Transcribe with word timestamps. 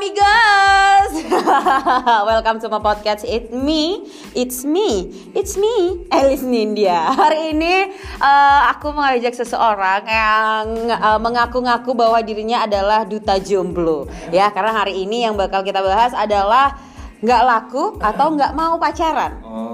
amigos. 0.00 1.12
Welcome 2.32 2.56
to 2.64 2.72
my 2.72 2.80
podcast. 2.80 3.20
It's 3.28 3.52
me, 3.52 4.08
it's 4.32 4.64
me, 4.64 5.12
it's 5.36 5.60
me, 5.60 6.08
Elis 6.08 6.40
Nindya. 6.40 7.12
Hari 7.12 7.52
ini 7.52 7.92
uh, 8.16 8.72
aku 8.72 8.96
mengajak 8.96 9.36
seseorang 9.36 10.08
yang 10.08 10.88
uh, 10.96 11.20
mengaku-ngaku 11.20 11.92
bahwa 11.92 12.16
dirinya 12.24 12.64
adalah 12.64 13.04
duta 13.04 13.36
jomblo. 13.44 14.08
Ya, 14.32 14.48
karena 14.48 14.72
hari 14.72 15.04
ini 15.04 15.28
yang 15.28 15.36
bakal 15.36 15.60
kita 15.60 15.84
bahas 15.84 16.16
adalah 16.16 16.80
nggak 17.20 17.42
laku 17.44 18.00
atau 18.00 18.32
nggak 18.32 18.56
mau 18.56 18.80
pacaran. 18.80 19.36
Oh 19.44 19.69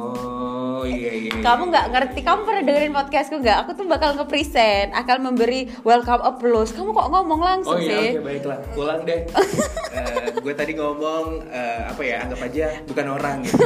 Kamu 1.27 1.63
nggak 1.67 1.87
ngerti, 1.89 2.21
kamu 2.21 2.41
pernah 2.43 2.63
dengerin 2.63 2.93
podcastku 2.93 3.37
nggak? 3.39 3.57
Aku 3.63 3.71
tuh 3.73 3.85
bakal 3.85 4.15
nge-present, 4.15 4.93
akan 4.93 5.19
memberi 5.25 5.71
welcome 5.83 6.23
applause. 6.23 6.71
Kamu 6.71 6.91
kok 6.91 7.09
ngomong 7.09 7.41
langsung 7.41 7.75
Oh 7.75 7.81
iya 7.81 7.97
sih? 7.97 8.09
oke 8.13 8.21
baiklah 8.23 8.59
pulang 8.73 9.01
deh. 9.03 9.21
Eh, 9.97 10.29
gue 10.37 10.53
tadi 10.53 10.77
ngomong 10.77 11.49
eh, 11.49 11.89
apa 11.89 12.03
ya 12.05 12.21
anggap 12.21 12.45
aja 12.45 12.69
bukan 12.85 13.17
orang 13.17 13.41
gitu. 13.41 13.57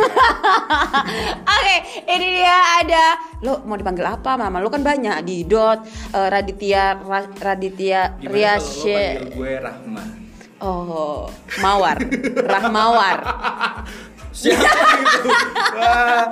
Oke, 1.58 1.76
ini 2.06 2.38
dia 2.38 2.54
ada. 2.78 3.18
Lo 3.42 3.66
mau 3.66 3.74
dipanggil 3.74 4.06
apa, 4.06 4.38
Mama? 4.38 4.62
Lo 4.62 4.70
kan 4.70 4.78
banyak 4.78 5.26
di 5.26 5.42
Dot, 5.42 5.82
eh, 6.14 6.28
Raditya, 6.30 7.02
Ra- 7.02 7.34
Raditya, 7.34 8.14
panggil 8.22 9.26
gue 9.26 9.52
Rahma? 9.58 10.02
Oh, 10.60 11.26
Mawar, 11.58 11.98
Rahmawar. 12.46 13.18
Siapa 14.40 14.64
itu? 15.04 15.28
Wah, 15.70 16.24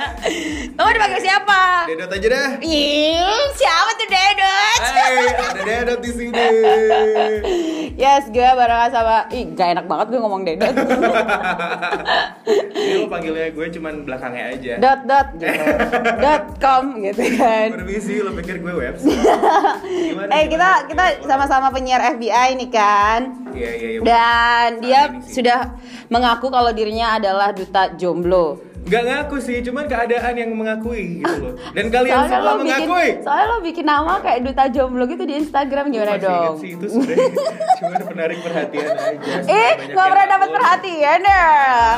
mau 0.74 0.88
dipanggil 0.88 1.20
siapa? 1.20 1.84
Dedot 1.84 2.08
aja 2.08 2.28
dah. 2.30 2.48
Ih, 2.58 3.20
siapa 3.52 3.90
tuh 3.94 4.08
Dedot? 4.08 4.78
Hey, 4.80 5.26
ada 5.30 5.60
Dedot 5.60 6.00
di 6.00 6.10
sini. 6.10 6.48
Yes, 7.94 8.30
gue 8.30 8.46
barengan 8.46 8.90
sama 8.90 9.26
Ih, 9.28 9.50
gak 9.52 9.74
enak 9.74 9.84
banget 9.84 10.06
gue 10.08 10.20
ngomong 10.20 10.42
Dedot 10.42 10.70
Ini 12.70 12.94
lo 12.96 13.06
panggilnya 13.08 13.50
gue 13.50 13.66
cuman 13.70 13.94
belakangnya 14.04 14.44
aja. 14.52 14.72
Dot, 14.78 15.00
dot, 15.04 15.28
gitu 15.34 15.64
Dot 16.16 16.44
com, 16.56 16.84
gitu 17.02 17.22
kan 17.34 17.68
Permisi, 17.74 18.22
lo 18.22 18.30
pikir 18.32 18.56
gue 18.58 18.72
website? 18.72 19.18
Gimana, 19.82 20.30
Eh, 20.32 20.44
kita 20.46 20.70
gimana? 20.86 20.86
kita 20.86 21.26
sama-sama 21.26 21.68
penyiar 21.68 22.00
FBI 22.14 22.48
nih 22.56 22.70
kan 22.70 23.20
Iya 23.50 23.70
iya 23.74 23.88
iya. 23.90 24.00
Dan 24.00 24.68
dia 24.78 25.00
sudah 25.20 25.60
mengaku 26.06 26.48
kalau 26.48 26.70
dirinya 26.70 27.18
adalah 27.18 27.50
duta 27.50 27.97
jomblo. 27.98 28.62
Gak 28.80 29.04
ngaku 29.04 29.36
sih, 29.36 29.60
cuman 29.60 29.84
keadaan 29.84 30.32
yang 30.32 30.48
mengakui 30.50 31.20
gitu 31.20 31.36
loh. 31.42 31.54
Dan 31.76 31.90
kalian 31.94 32.14
Soalnya 32.14 32.30
semua 32.32 32.46
lo 32.48 32.52
bikin, 32.56 32.88
mengakui. 32.88 33.08
soalnya 33.20 33.44
lo 33.44 33.56
bikin 33.60 33.84
nama 33.84 34.14
kayak 34.18 34.40
duta 34.40 34.64
jomblo 34.70 35.04
gitu 35.04 35.22
di 35.22 35.34
Instagram 35.36 35.84
gimana 35.88 36.12
Masih 36.14 36.24
dong? 36.24 36.54
sih 36.56 36.70
itu 36.72 36.86
sudah 36.88 37.16
cuma 37.78 37.96
menarik 38.08 38.38
perhatian 38.40 38.86
aja. 38.88 39.32
Eh, 39.44 39.72
nggak 39.84 39.92
yang 39.92 40.08
pernah 40.08 40.26
dapat 40.30 40.48
perhatian 40.48 41.20
ya? 41.20 41.46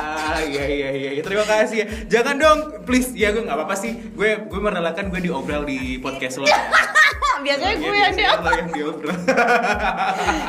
Ah, 0.03 0.41
iya 0.43 0.65
iya 0.67 0.89
iya 0.91 1.11
iya. 1.15 1.23
terima 1.23 1.45
kasih 1.45 1.77
ya. 1.77 1.87
Jangan 2.11 2.35
dong, 2.37 2.59
please. 2.83 3.15
Ya 3.15 3.31
gue 3.31 3.45
nggak 3.45 3.55
apa-apa 3.55 3.77
sih. 3.79 3.93
Gue 4.11 4.43
gue 4.43 4.61
merelakan 4.61 5.05
gue 5.09 5.21
diobrol 5.23 5.63
di 5.63 6.01
podcast 6.01 6.43
lo. 6.43 6.49
Biasanya 7.47 7.77
gue 7.77 7.95
yang 7.95 8.15
diobrol. 8.67 9.15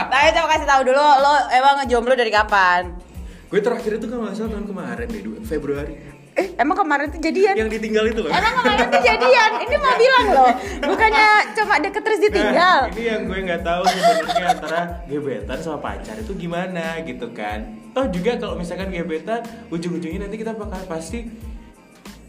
Tapi 0.09 0.27
coba 0.33 0.47
kasih 0.49 0.67
tahu 0.67 0.81
dulu, 0.83 1.05
lo 1.21 1.33
emang 1.51 1.85
jomblo 1.85 2.13
dari 2.15 2.33
kapan? 2.33 3.10
Gue 3.51 3.59
terakhir 3.59 3.99
itu 3.99 4.05
kalau 4.07 4.23
nggak 4.23 4.35
salah 4.35 4.51
tahun 4.55 4.65
kemarin 4.65 5.05
deh, 5.05 5.21
dua- 5.21 5.43
Februari. 5.43 5.93
Eh, 6.31 6.55
emang 6.55 6.79
kemarin 6.79 7.11
tuh 7.11 7.19
jadian? 7.19 7.51
Yang 7.53 7.69
ditinggal 7.75 8.07
itu 8.07 8.23
loh. 8.23 8.31
Emang 8.31 8.53
kemarin 8.55 8.87
tuh 8.87 9.03
jadian? 9.03 9.51
Ini 9.59 9.75
mau 9.75 9.93
bilang 9.99 10.25
loh, 10.31 10.51
bukannya 10.79 11.27
cuma 11.51 11.75
deket 11.77 12.01
terus 12.01 12.19
ditinggal? 12.23 12.79
Nah, 12.87 12.95
ini 12.95 13.03
yang 13.03 13.21
gue 13.27 13.39
nggak 13.43 13.61
tahu 13.61 13.83
sebenarnya 13.83 14.47
antara 14.49 14.81
gebetan 15.03 15.57
sama 15.59 15.77
pacar 15.83 16.15
itu 16.15 16.31
gimana 16.39 17.03
gitu 17.03 17.27
kan. 17.35 17.59
Toh 17.91 18.07
juga 18.07 18.39
kalau 18.39 18.55
misalkan 18.55 18.87
gebetan, 18.87 19.43
ujung-ujungnya 19.67 20.23
nanti 20.23 20.39
kita 20.39 20.55
bakal 20.55 20.79
pasti 20.87 21.27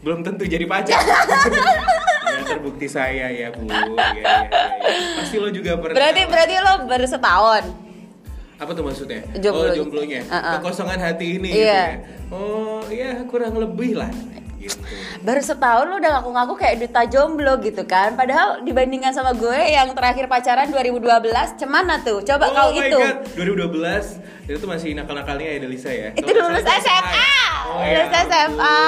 belum 0.03 0.19
tentu 0.19 0.43
jadi 0.43 0.67
pacar. 0.67 0.99
ya 2.33 2.43
terbukti 2.43 2.91
saya 2.91 3.31
ya 3.31 3.47
bu. 3.55 3.63
Ya, 3.63 3.87
ya, 3.87 4.11
ya, 4.11 4.23
ya. 4.43 4.47
Pasti 5.15 5.39
lo 5.39 5.47
juga 5.47 5.79
pernah. 5.79 5.95
Berarti 5.95 6.21
berarti 6.27 6.55
lo 6.59 6.73
baru 6.91 7.07
setahun. 7.07 7.63
Apa 8.61 8.71
tuh 8.73 8.83
maksudnya? 8.85 9.21
Jomblo. 9.39 9.65
Oh 9.65 9.73
jomblonya. 9.73 10.21
Uh-uh. 10.27 10.61
Kekosongan 10.61 10.99
hati 11.01 11.41
ini. 11.41 11.49
Iya. 11.49 11.57
Gitu 11.57 11.65
ya. 11.65 11.89
Oh 12.33 12.83
iya 12.89 13.11
kurang 13.25 13.57
lebih 13.57 13.97
lah. 13.97 14.11
Gitu. 14.63 14.79
Baru 15.19 15.39
setahun 15.39 15.85
lo 15.85 15.99
udah 15.99 16.11
ngaku-ngaku 16.17 16.53
kayak 16.55 16.75
duta 16.79 17.03
jomblo 17.05 17.59
gitu 17.59 17.83
kan 17.83 18.15
Padahal 18.15 18.63
dibandingkan 18.63 19.11
sama 19.11 19.35
gue 19.35 19.59
yang 19.69 19.91
terakhir 19.91 20.31
pacaran 20.31 20.71
2012 20.71 21.03
Cemana 21.59 21.99
tuh? 21.99 22.23
Coba 22.23 22.47
oh 22.47 22.53
kau 22.53 22.69
my 22.71 22.87
itu 22.87 22.95
god, 22.97 23.17
2012 23.35 24.23
itu 24.43 24.59
tuh 24.59 24.67
masih 24.67 24.91
nakal-nakalnya 24.91 25.55
Adelisa 25.55 25.87
ya. 25.87 26.11
Itu 26.11 26.27
Kalau 26.27 26.51
lulus 26.51 26.67
salah 26.67 26.83
SMA. 26.83 27.31
Oh, 27.63 27.79
Lulus 27.79 28.11
ya 28.11 28.21
SMA. 28.27 28.79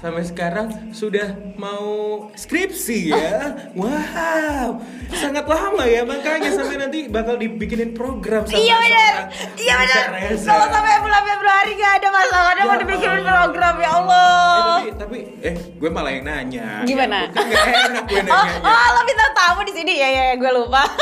Sampai 0.00 0.24
sekarang 0.24 0.66
sudah 0.96 1.28
mau 1.60 1.84
skripsi 2.32 3.12
ya. 3.12 3.52
Wow, 3.76 4.80
sangat 5.12 5.44
lama 5.44 5.84
ya 5.84 6.08
makanya 6.08 6.48
sampai 6.48 6.80
nanti 6.80 7.04
bakal 7.06 7.36
dibikinin 7.36 7.92
program 7.92 8.48
sama 8.48 8.56
Iya 8.56 8.76
seorang 8.80 9.26
Iya 9.60 9.74
Reza. 10.10 10.48
Kalau 10.48 10.66
sampai 10.72 10.96
bulan 11.04 11.22
Februari 11.22 11.70
gak 11.76 11.92
ada 12.00 12.08
masalah 12.08 12.50
Ada 12.50 12.56
Ya 12.56 12.64
mau 12.64 12.76
dibikin 12.80 13.10
Allah. 13.12 13.28
program 13.28 13.74
ya 13.76 13.90
Allah 13.92 14.65
tapi 14.66 14.90
tapi 14.94 15.18
eh 15.40 15.54
gue 15.72 15.88
malah 15.88 16.10
yang 16.10 16.24
nanya. 16.24 16.66
Gimana? 16.82 17.16
Ya, 17.24 17.28
kan 17.30 17.44
gak 17.46 17.66
enak 17.66 18.04
gue 18.04 18.18
Oh, 18.18 18.24
nanya. 18.26 18.58
oh 18.60 18.86
lo 18.92 19.00
minta 19.02 19.26
tamu 19.32 19.60
di 19.62 19.72
sini 19.72 19.92
ya 19.94 20.08
ya 20.08 20.22
ya, 20.30 20.34
gue 20.36 20.50
lupa. 20.52 20.82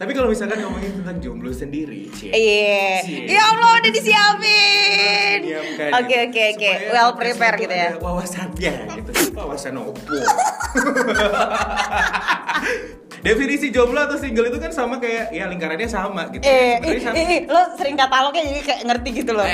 Tapi 0.00 0.16
kalau 0.16 0.32
misalkan 0.32 0.64
ngomongin 0.64 0.96
tentang 0.96 1.20
jomblo 1.20 1.52
sendiri. 1.52 2.08
Iya. 2.24 3.04
Cie. 3.04 3.28
Ya 3.28 3.52
Allah 3.52 3.68
udah 3.76 3.92
disiapin. 3.92 5.38
Oke 5.92 6.16
oke 6.24 6.42
oke. 6.56 6.70
Well 6.88 7.12
prepare 7.12 7.54
itu 7.54 7.62
gitu 7.68 7.74
ya. 7.76 7.90
Wawasannya 8.00 8.74
gitu. 8.96 9.10
Wawasan 9.36 9.76
opo. 9.76 10.16
Definisi 13.20 13.68
jomblo 13.68 14.00
atau 14.00 14.16
single 14.16 14.48
itu 14.48 14.56
kan 14.56 14.70
sama 14.70 14.96
kayak 14.96 15.28
ya 15.28 15.44
lingkarannya 15.44 15.84
sama 15.84 16.24
gitu. 16.32 16.40
Eh, 16.40 16.80
Sebenarnya 16.80 16.88
ih, 16.88 17.00
sama. 17.04 17.14
ih, 17.20 17.40
lo 17.44 17.60
sering 17.76 17.94
katalognya 17.94 18.42
jadi 18.48 18.60
kayak 18.64 18.80
ngerti 18.88 19.08
gitu 19.12 19.32
loh. 19.36 19.44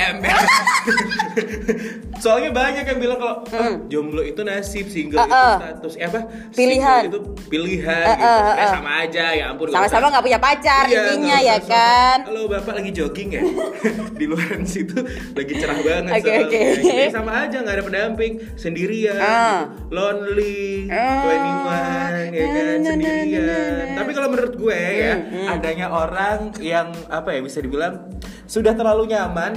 Soalnya 2.16 2.48
banyak 2.48 2.84
yang 2.86 2.98
bilang 2.98 3.18
kalau 3.18 3.36
oh, 3.44 3.74
jomblo 3.90 4.22
itu 4.22 4.40
nasib, 4.40 4.86
single 4.88 5.18
Uh, 5.18 5.26
itu 5.26 5.34
uh. 5.34 5.56
status, 5.58 5.92
eh 5.98 6.06
apa? 6.06 6.20
Pilihan. 6.54 7.00
Single 7.04 7.12
itu 7.12 7.20
pilihan 7.46 8.04
Uh, 8.06 8.08
gitu. 8.08 8.24
uh, 8.24 8.38
Sebenarnya 8.38 8.62
uh. 8.62 8.72
sama 8.72 8.90
aja 9.02 9.24
ya 9.34 9.44
ampun. 9.50 9.66
Sama-sama 9.68 10.04
nggak 10.08 10.24
punya 10.24 10.38
pacar 10.38 10.82
Iya, 10.86 11.00
intinya 11.02 11.36
ya 11.36 11.54
usah 11.56 11.66
kan. 11.66 12.18
Halo 12.24 12.42
bapak 12.46 12.72
lagi 12.78 12.90
jogging 12.92 13.28
ya 13.30 13.42
di 14.20 14.24
luar 14.24 14.56
situ 14.64 14.96
lagi 15.34 15.52
cerah 15.56 15.78
banget 15.78 16.12
Oke, 16.14 16.20
soalnya. 16.22 16.46
oke. 16.46 16.60
Jadi 16.80 17.04
sama 17.12 17.32
aja 17.44 17.56
nggak 17.60 17.74
ada 17.74 17.84
pendamping 17.84 18.32
sendirian, 18.54 19.18
gitu. 19.18 19.62
lonely, 19.90 20.86
Ah. 20.88 21.26
21 21.26 22.32
ya 22.32 22.46
kan 22.46 22.78
sendirian. 22.80 23.44
Na. 23.56 23.84
Tapi 23.96 24.10
kalau 24.12 24.28
menurut 24.28 24.54
gue 24.54 24.78
ya 24.78 25.14
Hmm, 25.16 25.48
adanya 25.48 25.86
orang 25.88 26.52
yang 26.60 26.92
apa 27.08 27.32
ya 27.32 27.40
bisa 27.40 27.58
dibilang 27.58 28.06
sudah 28.44 28.72
terlalu 28.72 29.10
nyaman 29.10 29.52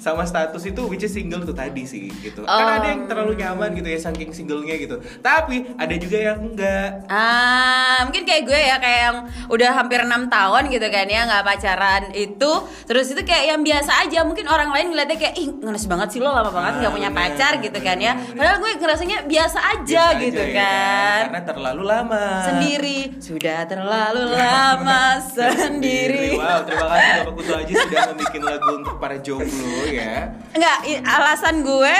sama 0.00 0.24
status 0.24 0.64
itu 0.64 0.80
which 0.82 1.04
is 1.04 1.12
single 1.12 1.38
tuh 1.40 1.52
tadi 1.52 1.84
sih 1.84 2.08
gitu. 2.18 2.40
Kan 2.42 2.56
Oh. 2.56 2.72
ada 2.72 2.88
yang 2.88 3.04
terlalu 3.04 3.36
nyaman 3.36 3.70
gitu 3.72 3.84
ya 3.86 4.00
saking 4.00 4.32
singlenya 4.32 4.74
gitu. 4.74 4.96
Tapi 5.20 5.76
ada 5.76 5.94
juga 5.94 6.16
yang 6.18 6.40
enggak. 6.42 7.04
Ah, 7.06 8.00
mungkin 8.02 8.24
kayak 8.24 8.42
gue 8.42 8.56
ya 8.58 8.76
kayak 8.76 9.00
yang 9.02 9.16
udah 9.46 9.70
hampir 9.74 10.00
enam 10.00 10.26
tahun 10.26 10.68
gitu 10.68 10.86
kan 10.86 11.04
ya 11.04 11.20
nggak 11.22 11.44
pacaran 11.44 12.02
itu, 12.12 12.52
terus 12.84 13.06
itu 13.08 13.20
kayak 13.20 13.44
yang 13.46 13.60
biasa 13.60 13.92
aja. 14.00 14.24
Mungkin 14.24 14.46
orang 14.46 14.72
lain 14.72 14.88
ngeliatnya 14.88 15.18
kayak 15.18 15.34
ih 15.36 15.52
ngenes 15.52 15.84
banget 15.84 16.08
sih 16.10 16.20
lo 16.20 16.30
lama 16.30 16.48
banget 16.48 16.72
nggak 16.78 16.88
Ah, 16.88 16.96
punya 16.96 17.10
pacar 17.12 17.52
gitu 17.58 17.78
kan 17.78 17.96
ya. 17.96 18.12
Padahal 18.16 18.56
gue 18.58 18.70
ngerasanya 18.74 19.18
biasa 19.24 19.58
aja 19.60 20.04
Biasa 20.08 20.18
gitu 20.18 20.38
aja 20.38 20.48
ya 20.48 20.56
kan. 20.56 21.20
Karena 21.28 21.42
terlalu 21.44 21.82
lama. 21.84 22.24
Sendiri 22.42 22.98
sudah 23.20 23.58
terlalu 23.64 24.22
lama 24.32 25.02
sendiri. 25.36 26.34
Wow, 26.34 26.64
terima 26.64 26.86
kasih 26.88 27.12
Bapak 27.20 27.32
Kutu 27.36 27.52
Aji 27.52 27.72
sudah 27.76 28.00
membuat 28.08 28.40
lagu 28.40 28.68
untuk 28.74 28.94
para 28.96 29.16
jomblo 29.18 29.89
ya. 29.94 30.16
Enggak, 30.54 30.78
alasan 31.06 31.62
gue 31.62 31.94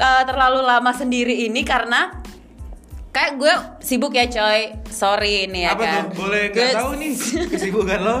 uh, 0.00 0.22
terlalu 0.26 0.60
lama 0.64 0.92
sendiri 0.92 1.46
ini 1.46 1.62
karena 1.62 2.20
kayak 3.14 3.32
gue 3.38 3.54
sibuk 3.80 4.12
ya 4.12 4.26
coy. 4.26 4.74
Sorry 4.90 5.46
ini 5.46 5.64
ya 5.64 5.78
Apa 5.78 5.84
kan. 5.84 5.92
tuh? 6.10 6.26
Boleh 6.26 6.50
nggak 6.50 6.72
tahu 6.74 6.90
nih 6.98 7.12
kesibukan 7.52 8.00
lo? 8.02 8.18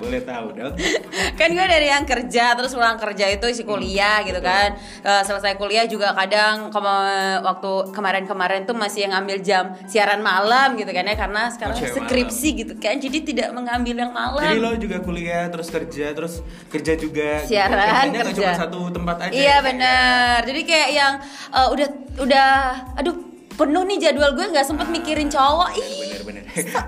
Boleh 0.00 0.20
tahu 0.20 0.46
dong. 0.50 0.74
kan 1.38 1.48
gue 1.48 1.66
dari 1.66 1.86
yang 1.86 2.02
kerja 2.02 2.52
terus 2.52 2.72
pulang 2.72 2.96
kerja 2.96 3.28
itu 3.28 3.44
isi 3.46 3.62
kuliah 3.62 4.20
gitu 4.22 4.40
kan 4.40 4.72
Eh, 5.00 5.22
selesai 5.22 5.54
kuliah 5.54 5.84
juga 5.84 6.12
kadang 6.12 6.68
kema- 6.68 7.40
waktu 7.42 7.70
kemarin-kemarin 7.90 8.64
tuh 8.64 8.72
masih 8.72 9.04
yang 9.04 9.14
ngambil 9.14 9.38
jam 9.40 9.64
siaran 9.84 10.20
malam 10.20 10.74
gitu 10.74 10.88
kan 10.88 11.02
ya 11.02 11.14
karena 11.14 11.48
sekarang 11.48 11.68
Oh, 11.70 11.78
cewek 11.78 11.94
skripsi 12.02 12.48
gitu 12.56 12.72
kan 12.76 12.96
jadi 12.96 13.18
tidak 13.22 13.48
mengambil 13.50 13.94
yang 13.98 14.10
malam 14.10 14.40
Jadi 14.40 14.58
lo 14.58 14.72
juga 14.74 14.96
kuliah 14.98 15.46
terus 15.46 15.68
kerja 15.68 16.06
terus 16.10 16.40
kerja 16.66 16.92
juga. 16.94 17.40
gitu. 17.40 17.50
Siaran, 17.50 17.78
Kerjanya 17.78 18.10
nggak 18.10 18.26
kerja. 18.26 18.40
cuma 18.40 18.52
satu 18.56 18.78
tempat 18.90 19.16
aja. 19.20 19.32
Iya 19.32 19.48
ya? 19.50 19.56
benar. 19.60 20.38
Jadi 20.42 20.60
kayak 20.62 20.90
yang 20.90 21.12
eh, 21.50 21.68
udah 21.70 21.88
udah 22.18 22.48
aduh 22.96 23.16
penuh 23.60 23.84
nih 23.84 23.98
jadwal 24.00 24.32
gue 24.32 24.48
nggak 24.48 24.64
sempet 24.64 24.88
mikirin 24.88 25.28
cowok. 25.28 25.76
Ih 25.76 26.10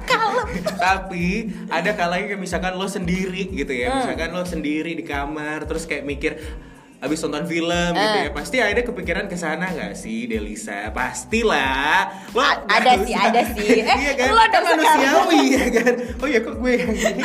kalem 0.06 0.48
tapi 0.84 1.54
ada 1.70 1.90
kalanya 1.94 2.34
kayak 2.34 2.42
misalkan 2.42 2.74
lo 2.74 2.86
sendiri 2.90 3.50
gitu 3.52 3.72
ya. 3.72 3.92
Hmm. 3.92 3.98
misalkan 4.02 4.30
lo 4.34 4.42
sendiri 4.42 4.92
di 4.96 5.04
kamar 5.06 5.64
terus 5.68 5.86
kayak 5.86 6.04
mikir 6.06 6.32
abis 7.02 7.18
nonton 7.20 7.44
film 7.44 7.90
gitu 7.92 8.16
Eh. 8.16 8.22
ya 8.22 8.32
pasti 8.32 8.56
ada 8.56 8.78
kepikiran 8.78 9.26
ke 9.26 9.34
sana 9.34 9.66
nggak 9.68 9.92
sih 9.92 10.24
Delisa 10.24 10.94
pastilah 10.94 12.06
lo 12.30 12.38
A- 12.40 12.62
ada 12.64 12.94
sih, 12.96 13.10
ada 13.12 13.42
sih. 13.44 13.82
Eh, 13.82 13.98
iya 13.98 14.12
kan 14.14 14.26
lo 14.28 14.42
kan 14.44 14.60
dong 14.60 14.78
manusiawi 14.78 15.40
ya 15.50 15.64
kan 15.72 15.92
oh 16.16 16.26
ya 16.26 16.38
kok 16.40 16.54
gue 16.56 16.72
yang 16.72 16.90
gini 16.92 17.22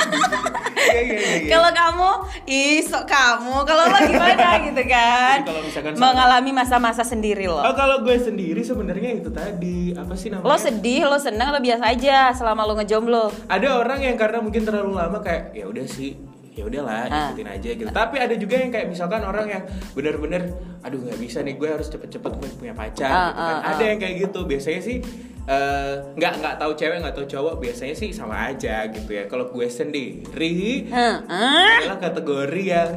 iya 0.87 1.01
iya 1.03 1.19
iya. 1.37 1.49
Kalau 1.49 1.69
kamu, 1.69 2.09
ih 2.45 2.79
sok 2.79 3.05
kamu. 3.05 3.55
Kalau 3.61 3.83
lo 3.85 3.97
gimana 3.99 4.47
gitu 4.67 4.83
kan? 4.87 5.37
Kalau 5.43 5.59
misalkan 5.59 5.91
Mengalami 5.93 6.51
masa-masa 6.53 7.03
sendiri 7.03 7.45
lo. 7.45 7.59
Oh 7.59 7.75
kalau 7.75 8.01
gue 8.01 8.15
sendiri 8.15 8.61
sebenarnya 8.61 9.11
itu 9.15 9.29
tadi 9.29 9.91
apa 9.91 10.13
sih 10.13 10.29
namanya? 10.29 10.47
Lo 10.47 10.55
sedih, 10.55 11.03
lo 11.03 11.17
senang, 11.17 11.49
lo 11.49 11.59
biasa 11.59 11.83
aja 11.87 12.31
selama 12.31 12.63
lo 12.63 12.73
ngejomblo. 12.75 13.29
ada 13.47 13.67
orang 13.75 13.99
yang 14.01 14.15
karena 14.15 14.39
mungkin 14.39 14.63
terlalu 14.63 14.95
lama 14.95 15.19
kayak 15.19 15.51
ya 15.51 15.65
udah 15.65 15.85
sih 15.85 16.15
ya 16.57 16.65
udahlah 16.65 17.05
Ah. 17.05 17.29
ikutin 17.29 17.47
aja 17.47 17.69
gitu. 17.71 17.87
Tapi 17.87 18.15
ada 18.17 18.33
juga 18.33 18.57
yang 18.57 18.73
kayak 18.73 18.89
misalkan 18.89 19.21
orang 19.21 19.45
yang 19.47 19.63
benar-benar 19.93 20.41
aduh 20.81 20.97
nggak 20.99 21.19
bisa 21.19 21.39
nih 21.39 21.53
gue 21.53 21.69
harus 21.69 21.85
cepet-cepet 21.87 22.31
gue 22.33 22.49
punya 22.57 22.73
pacar 22.73 23.05
Ah, 23.07 23.29
gitu 23.29 23.39
kan. 23.39 23.55
ah, 23.55 23.69
ada 23.69 23.77
ah. 23.77 23.87
yang 23.87 23.99
kayak 23.99 24.15
gitu. 24.19 24.39
Biasanya 24.43 24.81
sih 24.81 24.97
eh, 25.45 25.93
nggak 26.11 26.33
nggak 26.35 26.55
tahu 26.57 26.71
cewek 26.73 26.97
nggak 26.99 27.15
tahu 27.15 27.25
cowok 27.25 27.55
biasanya 27.57 27.93
sih 27.93 28.09
sama 28.09 28.49
aja 28.49 28.83
gitu 28.87 29.07
ya. 29.07 29.23
Kalau 29.25 29.47
gue 29.47 29.67
sendiri 29.67 30.89
adalah 30.89 32.01
kategori 32.01 32.63
yang 32.65 32.91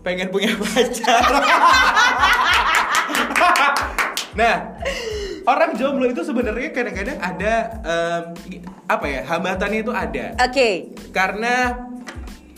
pengen 0.00 0.30
punya 0.30 0.54
pacar. 0.62 1.24
Nah 4.34 4.74
orang 5.46 5.78
jomblo 5.78 6.10
itu 6.10 6.26
sebenarnya 6.26 6.74
kadang-kadang 6.74 7.18
ada 7.18 7.54
em, 7.78 8.22
apa 8.84 9.06
ya 9.06 9.20
hambatannya 9.22 9.78
itu 9.80 9.92
ada. 9.94 10.34
Oke. 10.40 10.90
karena 11.14 11.70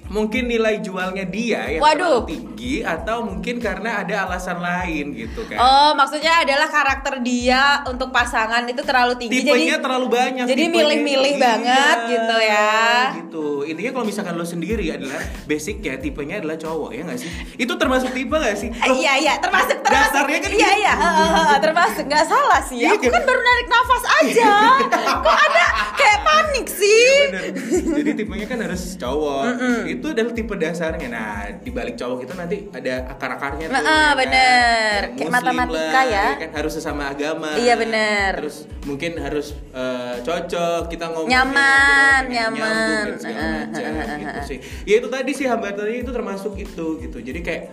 mungkin 0.09 0.47
nilai 0.47 0.79
jualnya 0.79 1.25
dia 1.25 1.67
yang 1.69 1.83
Waduh. 1.83 2.23
terlalu 2.23 2.31
tinggi 2.31 2.75
atau 2.79 3.23
mungkin 3.23 3.59
karena 3.59 4.01
ada 4.01 4.25
alasan 4.25 4.59
lain 4.59 5.11
gitu 5.13 5.43
kan 5.45 5.59
Oh, 5.59 5.91
maksudnya 5.93 6.41
adalah 6.41 6.67
karakter 6.67 7.19
dia 7.21 7.83
untuk 7.85 8.09
pasangan 8.09 8.63
itu 8.65 8.81
terlalu 8.81 9.19
tinggi 9.19 9.43
tipenya 9.43 9.77
jadi 9.77 9.83
terlalu 9.83 10.07
banyak 10.09 10.45
jadi 10.47 10.63
milih-milih 10.69 11.33
Iya, 11.33 11.43
banget 11.43 11.99
gitu 12.09 12.37
ya. 12.41 12.75
gitu 13.19 13.47
intinya 13.65 13.91
kalau 13.93 14.07
misalkan 14.07 14.35
lo 14.35 14.45
sendiri 14.45 14.87
adalah 14.89 15.19
basic 15.45 15.81
ya 15.81 15.95
tipenya 15.97 16.39
adalah 16.39 16.55
cowok 16.57 16.91
ya 16.91 17.03
nggak 17.03 17.19
sih 17.19 17.31
itu 17.57 17.73
termasuk 17.73 18.11
tipe 18.13 18.33
nggak 18.33 18.57
sih 18.57 18.71
Eh, 18.71 18.93
iya 18.97 19.13
iya 19.17 19.35
termasuk 19.37 19.79
termasuk 19.81 20.13
dasarnya 20.15 20.39
kan 20.39 20.51
iya 20.51 20.57
gitu. 20.65 20.81
iya 20.81 20.93
heeh, 20.95 21.29
heeh, 21.35 21.59
termasuk 21.61 22.05
nggak 22.05 22.25
salah 22.25 22.61
sih 22.63 22.79
Iya, 22.79 22.95
aku 22.95 23.05
kan? 23.05 23.23
baru 23.23 23.41
narik 23.43 23.67
nafas 23.67 24.05
aja 24.23 24.53
kok 25.27 25.37
ada 25.43 25.65
kayak 25.93 26.19
panik 26.23 26.67
sih 26.69 26.85
Iya, 26.87 27.23
bener. 27.27 27.45
Jadi 27.97 28.11
tipenya 28.15 28.47
kan 28.47 28.59
harus 28.61 28.95
cowok. 28.95 29.43
Itu 29.97 30.07
adalah 30.09 30.33
tipe 30.33 30.55
dasarnya. 30.55 31.09
Nah, 31.09 31.33
di 31.57 31.71
balik 31.71 31.97
cowok 31.97 32.19
itu 32.23 32.33
nanti 32.33 32.57
ada 32.71 32.95
akar-akarnya 33.11 33.67
tuh. 33.67 33.75
Nah, 33.75 33.83
ya 33.83 33.89
kan? 33.89 34.13
bener. 34.17 34.99
Ya, 35.03 35.15
Kayak 35.17 35.33
matematika 35.33 35.89
lah, 35.89 36.05
ya. 36.07 36.27
kan 36.39 36.51
harus 36.53 36.73
sesama 36.73 37.03
agama. 37.09 37.49
Iya, 37.57 37.75
bener. 37.75 38.31
Terus 38.45 38.57
mungkin 38.85 39.13
harus 39.17 39.47
eh, 39.73 40.15
cocok 40.21 40.83
kita 40.87 41.07
ngomong 41.11 41.29
Nyaman, 41.29 42.21
ngobrol, 42.23 42.35
nyaman. 42.37 42.55
nyambung 42.55 43.07
dan 43.09 43.71
segala 43.73 43.91
macam 43.97 44.17
gitu 44.21 44.41
sih. 44.47 44.59
Ya 44.85 44.95
itu 44.99 45.09
tadi 45.09 45.31
sih 45.33 45.47
hambatannya 45.47 45.99
itu 46.01 46.11
termasuk 46.11 46.53
itu 46.55 46.87
gitu. 47.01 47.19
Jadi 47.19 47.41
kayak 47.41 47.65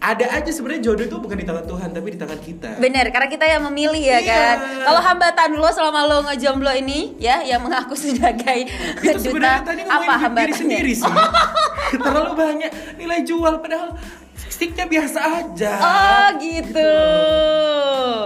ada 0.00 0.30
aja 0.30 0.46
sebenarnya 0.46 0.82
jodoh 0.84 1.04
itu 1.04 1.16
bukan 1.16 1.34
di 1.34 1.42
tangan 1.42 1.66
Tuhan 1.66 1.88
tapi 1.90 2.08
di 2.08 2.18
tangan 2.18 2.38
kita. 2.38 2.70
Bener, 2.78 3.10
karena 3.10 3.26
kita 3.26 3.44
yang 3.44 3.62
memilih 3.64 3.98
ya 3.98 4.16
Iya. 4.16 4.30
kan. 4.30 4.56
Kalau 4.84 5.00
hambatan 5.02 5.48
lo 5.54 5.68
selama 5.68 6.00
lo 6.04 6.18
ngejomblo 6.24 6.70
ini, 6.72 7.18
ya, 7.18 7.42
yang 7.42 7.58
mengaku 7.58 7.98
sebagai 7.98 8.70
itu 9.00 9.18
duta, 9.28 9.58
tadi 9.60 9.82
apa 9.82 10.12
hambatannya? 10.16 10.54
sendiri 10.54 10.92
sih 10.92 11.14
terlalu 11.98 12.32
banyak 12.32 12.70
nilai 12.94 13.20
jual 13.22 13.58
padahal 13.58 13.98
sticknya 14.38 14.86
biasa 14.86 15.18
aja 15.18 15.72
Oh 15.76 16.26
gitu. 16.38 16.94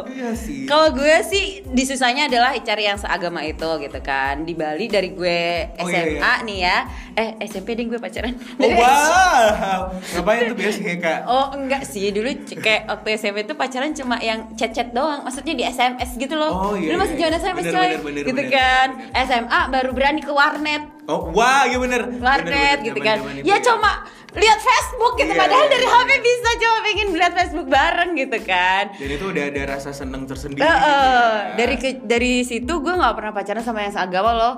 Iya 0.08 0.30
sih 0.34 0.64
Kalau 0.64 0.90
gue 0.90 1.16
sih 1.22 1.44
disusahnya 1.66 2.26
adalah 2.26 2.52
cari 2.56 2.84
yang 2.84 2.96
seagama 2.96 3.40
itu 3.42 3.68
gitu 3.78 3.98
kan. 4.00 4.42
Di 4.42 4.52
Bali 4.52 4.86
dari 4.86 5.10
gue 5.10 5.40
Oh, 5.74 5.86
iya, 5.86 6.02
SMA 6.02 6.18
iya. 6.18 6.32
nih 6.42 6.58
ya. 6.60 6.78
Eh 7.12 7.28
SMP 7.44 7.72
deh 7.72 7.84
gue 7.84 7.96
pacaran. 7.96 8.32
oh 8.32 8.40
Dari 8.58 8.74
wow 8.74 9.80
ngapain 10.12 10.40
tuh 10.46 10.56
biasanya 10.56 10.94
kak 10.98 11.18
Oh 11.26 11.46
enggak 11.52 11.82
sih 11.84 12.08
dulu 12.08 12.28
kayak 12.54 12.82
waktu 12.86 13.08
SMP 13.14 13.38
tuh 13.42 13.54
pacaran 13.54 13.92
cuma 13.92 14.16
yang 14.18 14.52
chat-chat 14.52 14.90
doang 14.90 15.20
maksudnya 15.22 15.52
di 15.52 15.64
SMS 15.64 16.16
gitu 16.16 16.34
loh 16.34 16.50
Oh, 16.52 16.74
iya, 16.74 16.88
dulu 16.88 17.02
masih 17.02 17.14
iya. 17.14 17.22
zaman 17.22 17.34
SMS 17.38 17.56
Bener, 17.62 17.72
coy 17.72 17.84
bener, 17.84 18.00
bener, 18.02 18.22
gitu 18.22 18.32
bener, 18.38 18.50
kan 18.50 18.88
bener. 18.92 19.24
SMA 19.24 19.60
baru 19.68 19.90
berani 19.90 20.20
ke 20.20 20.32
warnet 20.32 20.82
oh 21.04 21.28
wah 21.30 21.64
iya 21.64 21.76
bener 21.76 22.02
warnet 22.14 22.46
Bener, 22.46 22.76
bener, 22.76 22.76
gitu 22.82 22.98
zaman- 22.98 23.04
kan 23.04 23.18
zaman 23.18 23.34
itu 23.34 23.44
ya 23.44 23.56
cuma 23.60 23.92
lihat 24.32 24.58
Facebook 24.58 25.12
gitu 25.14 25.28
Iya, 25.28 25.40
padahal 25.40 25.66
iya, 25.66 25.72
dari 25.72 25.84
iya. 25.84 25.94
HP 25.94 26.10
bisa 26.18 26.50
cuma 26.56 26.76
pengen 26.82 27.06
lihat 27.12 27.32
Facebook 27.34 27.68
bareng 27.68 28.10
gitu 28.14 28.38
kan 28.42 28.84
dan 28.90 29.08
itu 29.10 29.24
udah 29.26 29.44
ada 29.46 29.62
rasa 29.68 29.90
seneng 29.90 30.22
tersendiri 30.24 30.60
Eh, 30.60 30.66
gitu 30.66 30.76
eh, 30.82 30.88
ya. 30.88 31.54
dari 31.54 31.74
ke, 31.76 31.88
dari 32.00 32.32
situ 32.42 32.72
gue 32.74 32.94
nggak 32.94 33.14
pernah 33.14 33.32
pacaran 33.32 33.60
sama 33.60 33.78
yang 33.80 33.92
seagama 33.92 34.30
loh 34.32 34.54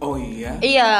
oh 0.00 0.16
iya 0.16 0.56
Iya, 0.58 0.92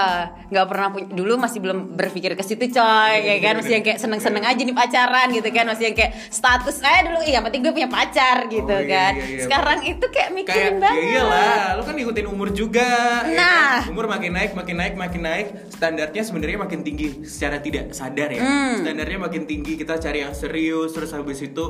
nggak 0.47 0.67
pernah 0.67 0.89
punya 0.91 1.07
dulu 1.11 1.35
masih 1.37 1.59
belum 1.59 1.79
berpikir 1.93 2.33
ke 2.33 2.41
situ 2.41 2.69
coy, 2.71 3.15
kayak 3.19 3.41
kan 3.41 3.55
masih 3.57 3.73
yang 3.73 3.83
kayak 3.83 3.99
seneng-seneng 3.99 4.41
aja 4.43 4.57
nih 4.59 4.73
pacaran 4.73 5.29
gitu 5.31 5.49
kan, 5.49 5.65
masih 5.67 5.85
yang 5.87 5.97
kayak 5.97 6.13
status 6.29 6.77
saya 6.77 7.05
dulu 7.05 7.21
iya, 7.21 7.41
penting 7.41 7.61
gue 7.61 7.73
punya 7.73 7.89
pacar 7.89 8.45
gitu 8.47 8.69
Oh, 8.69 8.77
iya, 8.79 8.87
kan. 8.87 9.13
iya, 9.15 9.25
iya. 9.27 9.43
Sekarang 9.43 9.79
itu 9.83 10.05
kayak 10.07 10.31
mikirin 10.31 10.53
kayak 10.53 10.73
banget. 10.79 11.01
ya 11.01 11.11
iyalah 11.11 11.65
lu 11.73 11.83
kan 11.83 11.95
ngikutin 11.95 12.27
umur 12.27 12.49
juga 12.51 12.91
ya 13.25 13.35
Nah. 13.35 13.81
kan? 13.81 13.91
umur 13.91 14.07
makin 14.07 14.31
naik 14.33 14.53
makin 14.53 14.77
naik 14.77 14.95
makin 14.95 15.21
naik 15.23 15.47
standarnya 15.71 16.23
sebenarnya 16.23 16.59
makin 16.59 16.81
tinggi 16.83 17.25
secara 17.25 17.57
tidak 17.59 17.91
sadar 17.91 18.29
ya 18.29 18.41
Hmm. 18.41 18.81
standarnya 18.81 19.19
makin 19.19 19.43
tinggi 19.45 19.75
kita 19.75 19.97
cari 19.97 20.21
yang 20.21 20.33
serius 20.33 20.91
terus 20.91 21.11
habis 21.11 21.41
itu 21.41 21.65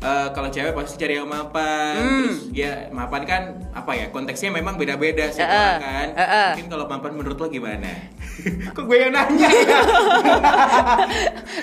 eh, 0.00 0.28
kalau 0.32 0.48
cewek 0.48 0.72
pasti 0.72 0.96
cari 0.96 1.16
yang 1.16 1.28
mapan 1.28 1.94
Hmm. 1.96 2.22
terus 2.26 2.40
ya 2.52 2.72
mapan 2.92 3.22
kan 3.24 3.42
apa 3.72 3.92
ya 3.92 4.06
konteksnya 4.10 4.52
memang 4.52 4.76
beda-beda 4.76 5.28
sih 5.32 5.40
orang 5.40 5.52
eh, 5.52 5.76
kan 5.80 6.08
eh, 6.12 6.22
eh. 6.22 6.48
mungkin 6.56 6.68
kalau 6.68 6.84
mapan 6.88 7.12
menurut 7.16 7.38
lo 7.40 7.46
gimana 7.48 7.92
kok 8.76 8.84
gue 8.84 8.96
yang 9.00 9.12
nanya 9.16 9.48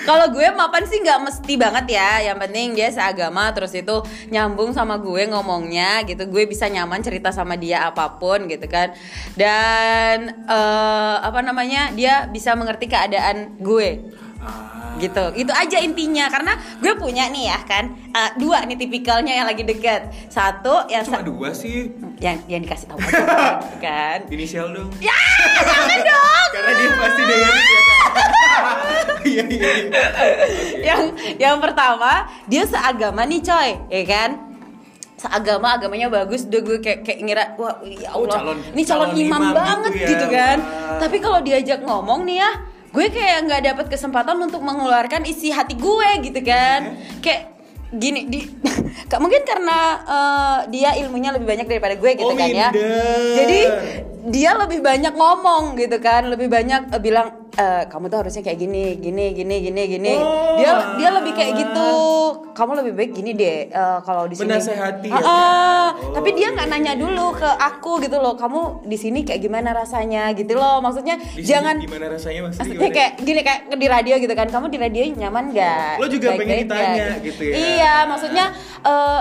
Kalau 0.08 0.26
gue 0.30 0.46
mapan 0.52 0.84
sih 0.84 1.00
nggak 1.00 1.20
mesti 1.22 1.54
banget 1.56 1.96
ya, 1.96 2.32
yang 2.32 2.36
penting 2.36 2.76
dia 2.76 2.92
seagama 2.92 3.48
terus 3.56 3.72
itu 3.72 4.04
nyambung 4.28 4.74
sama 4.76 5.00
gue 5.00 5.24
ngomongnya 5.30 6.04
gitu, 6.04 6.28
gue 6.28 6.44
bisa 6.44 6.68
nyaman 6.68 7.00
cerita 7.00 7.32
sama 7.32 7.56
dia 7.56 7.88
apa 7.88 8.20
pun 8.20 8.44
gitu 8.50 8.68
kan. 8.68 8.92
Dan 9.32 10.44
eh, 10.44 11.16
apa 11.24 11.40
namanya 11.40 11.94
dia 11.96 12.28
bisa 12.28 12.52
mengerti 12.52 12.90
keadaan 12.90 13.56
gue. 13.60 14.12
Ah. 14.44 14.94
gitu. 14.94 15.24
Itu 15.34 15.50
aja 15.50 15.78
intinya 15.78 16.28
karena 16.28 16.52
gue 16.78 16.94
punya 16.94 17.26
nih 17.26 17.48
ya 17.48 17.58
kan 17.60 17.84
eh, 17.90 18.30
dua 18.36 18.62
nih 18.62 18.76
tipikalnya 18.76 19.34
yang 19.34 19.46
lagi 19.46 19.62
deket. 19.62 20.06
Satu 20.28 20.86
yang 20.86 21.02
cuma 21.02 21.18
sa- 21.18 21.24
dua 21.24 21.48
sih. 21.50 21.90
Yang 22.16 22.36
yang 22.46 22.60
dikasih 22.62 22.86
tahu 22.86 22.98
aja 22.98 23.58
kan? 23.84 24.18
Inisial 24.28 24.70
dong. 24.70 24.92
Ya 24.98 25.16
jangan 25.60 25.98
dong. 26.10 26.48
Karena 26.52 26.72
dia 26.72 26.88
pasti 26.94 27.22
dengerin 27.22 27.64
ya 27.64 27.80
kan? 27.82 28.10
Iya 29.24 29.40
iya 29.48 29.70
iya. 29.80 30.02
Yang 30.84 31.00
yang 31.38 31.56
pertama 31.58 32.12
dia 32.44 32.62
seagama 32.62 33.24
nih 33.24 33.40
coy 33.40 33.68
ya 33.90 34.04
kan? 34.04 34.30
Seagama 35.16 35.74
agamanya 35.74 36.12
bagus 36.12 36.44
udah 36.44 36.60
gue 36.60 36.78
kayak 36.78 37.00
kayak 37.00 37.18
ngira 37.18 37.44
wah 37.56 37.80
ya 37.82 38.12
Oh, 38.12 38.22
Allah 38.22 38.36
calon- 38.52 38.60
ini 38.68 38.82
calon, 38.84 39.08
calon 39.08 39.16
imam, 39.16 39.40
imam 39.40 39.56
banget 39.56 39.92
gitu 39.92 39.98
ya, 39.98 40.08
gitu, 40.12 40.26
kan? 40.28 40.56
wah. 40.60 40.98
tapi 41.00 41.16
kalau 41.18 41.40
diajak 41.40 41.80
ngomong 41.80 42.20
nih 42.22 42.36
ya 42.38 42.50
gue 42.94 43.06
kayak 43.10 43.38
nggak 43.44 43.62
dapat 43.64 43.86
kesempatan 43.90 44.38
untuk 44.38 44.62
mengeluarkan 44.62 45.26
isi 45.26 45.50
hati 45.50 45.74
gue 45.74 46.10
gitu 46.22 46.40
kan. 46.40 46.94
Kayak 47.18 47.42
gini 47.90 48.26
di 48.26 48.40
Kak, 49.10 49.18
mungkin 49.18 49.42
karena 49.42 49.78
eh, 50.00 50.58
dia 50.70 50.90
ilmunya 50.96 51.30
lebih 51.30 51.44
banyak 51.44 51.66
daripada 51.66 51.94
gue 51.94 52.10
gitu 52.14 52.26
Oh, 52.26 52.34
kan 52.34 52.48
ya. 52.48 52.70
minder. 52.70 53.34
jadi 53.34 53.60
dia 54.24 54.50
lebih 54.56 54.80
banyak 54.80 55.12
ngomong 55.12 55.74
gitu 55.76 55.98
kan. 55.98 56.26
Lebih 56.26 56.46
banyak 56.46 56.94
eh, 56.94 57.00
bilang 57.02 57.43
"Eh, 57.54 57.82
kamu 57.86 58.04
tuh 58.06 58.18
harusnya 58.18 58.42
kayak 58.42 58.58
gini 58.58 58.84
gini 58.96 59.30
gini 59.30 59.56
gini 59.60 59.82
gini 59.88 60.12
Oh. 60.14 60.56
dia 60.56 60.70
dia 60.96 61.10
lebih 61.12 61.32
kayak 61.32 61.52
gitu 61.56 61.88
kamu 62.50 62.72
lebih 62.76 62.92
baik 62.92 63.10
gini 63.12 63.30
deh 63.32 63.58
eh, 63.68 63.98
kalau 64.00 64.24
di 64.24 64.34
sini 64.34 64.50
Menasehati 64.50 65.08
Ah, 65.08 65.14
ya, 65.14 65.22
ah. 65.22 65.88
Kak? 65.94 66.14
tapi 66.14 66.28
dia 66.32 66.42
Oh, 66.44 66.52
nggak 66.52 66.66
iya, 66.66 66.74
nanya 66.74 66.92
dulu 66.94 67.26
ke 67.32 67.46
aku 67.48 67.92
gitu 68.00 68.16
loh 68.16 68.34
kamu 68.34 68.60
di 68.84 68.96
sini 68.96 69.22
kayak 69.22 69.40
gimana 69.40 69.70
rasanya 69.70 70.30
gitu 70.32 70.54
loh 70.54 70.78
maksudnya 70.78 71.14
Di 71.16 71.42
jangan 71.42 71.78
gimana 71.78 72.06
rasanya 72.08 72.40
maksudnya 72.44 72.62
Maksudnya 72.64 72.82
gimana? 72.84 72.96
kayak 72.96 73.12
gini 73.20 73.40
kayak 73.40 73.60
di 73.72 73.86
radio 73.88 74.14
gitu 74.16 74.34
kan 74.34 74.48
kamu 74.48 74.66
di 74.68 74.78
radio 74.78 75.02
nyaman 75.14 75.44
nggak 75.50 75.92
Lo 75.96 76.06
juga 76.08 76.28
pengen 76.32 76.46
Baik-baik 76.58 76.64
ditanya 76.64 77.06
nggak? 77.08 77.24
gitu 77.24 77.42
ya? 77.44 77.54
iya 77.54 77.94
maksudnya 78.04 78.44
eh, 78.82 79.20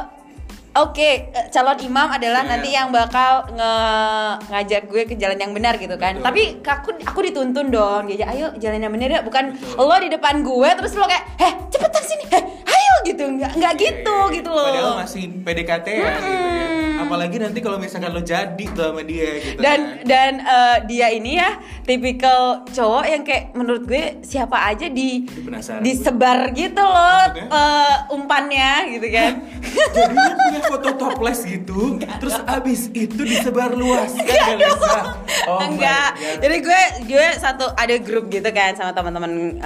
Oke, 0.76 1.30
eh, 1.30 1.46
calon 1.48 1.78
imam 1.80 2.10
adalah 2.10 2.42
Iya. 2.42 2.50
nanti 2.50 2.70
yang 2.72 2.90
bakal 2.90 3.46
nge- 3.48 4.36
ngajak 4.48 4.82
gue 4.84 5.02
ke 5.06 5.14
jalan 5.14 5.38
yang 5.38 5.52
benar 5.52 5.78
gitu 5.78 5.94
kan. 5.96 6.18
Betul. 6.18 6.26
Tapi 6.26 6.42
aku 6.60 6.90
aku 7.04 7.20
dituntun 7.24 7.70
dong. 7.70 8.10
Dia 8.10 8.26
ayo 8.28 8.50
jalan 8.58 8.80
yang 8.80 8.90
benar 8.92 9.10
ya, 9.12 9.22
bukan 9.22 9.54
Betul. 9.54 9.86
lo 9.86 9.96
di 9.96 10.10
depan 10.10 10.42
gue 10.42 10.70
terus 10.74 10.94
lo 10.94 11.06
kayak, 11.06 11.30
"Heh, 11.38 11.54
cepetan 11.70 12.02
sini. 12.04 12.26
Heh, 12.28 12.42
ayo." 12.66 12.94
gitu. 13.04 13.24
Nggak 13.28 13.52
nggak 13.54 13.74
gitu 13.76 13.94
Iya, 14.10 14.18
iya, 14.18 14.26
iya. 14.26 14.34
gitu 14.34 14.50
loh. 14.50 14.66
Padahal 14.66 14.94
masih 14.98 15.24
PDKT 15.38 15.88
ya 15.92 16.12
gitu 16.16 16.34
ya. 16.34 16.66
Hmm. 16.74 17.02
apalagi 17.04 17.36
nanti 17.36 17.60
kalau 17.60 17.76
misalkan 17.76 18.10
lo 18.10 18.24
jadi 18.24 18.64
tuh 18.70 18.86
sama 18.88 19.04
dia 19.04 19.28
gitu 19.38 19.60
dan 19.60 19.80
kan. 20.00 20.08
dan 20.08 20.32
eh, 20.40 20.78
dia 20.88 21.12
ini 21.12 21.36
ya 21.36 21.52
tipikal 21.84 22.42
cowok 22.66 23.04
yang 23.04 23.22
kayak 23.22 23.52
menurut 23.52 23.84
gue 23.84 24.24
siapa 24.24 24.56
aja 24.64 24.88
di 24.88 25.28
disebar 25.82 26.56
gitu 26.56 26.80
loh 26.80 27.28
Maksudnya? 27.28 27.46
eh, 27.52 27.96
umpannya 28.10 28.72
gitu 28.90 29.08
kan 29.10 29.32
lo 30.16 30.32
punya 30.34 30.62
foto 30.66 30.90
toples 30.94 31.40
gitu 31.42 31.80
terus 32.00 32.36
abis 32.42 32.88
itu 32.90 33.20
disebar 33.20 33.72
luas. 33.72 34.12
Kan 34.20 34.56
Galesa 34.56 34.98
oh 35.44 35.60
enggak. 35.62 36.10
Jadi 36.40 36.56
gue 36.60 36.82
gue 37.06 37.28
satu 37.36 37.66
ada 37.70 37.96
grup 37.98 38.28
gitu 38.28 38.48
kan 38.50 38.74
sama 38.74 38.92
teman-temannya 38.92 39.64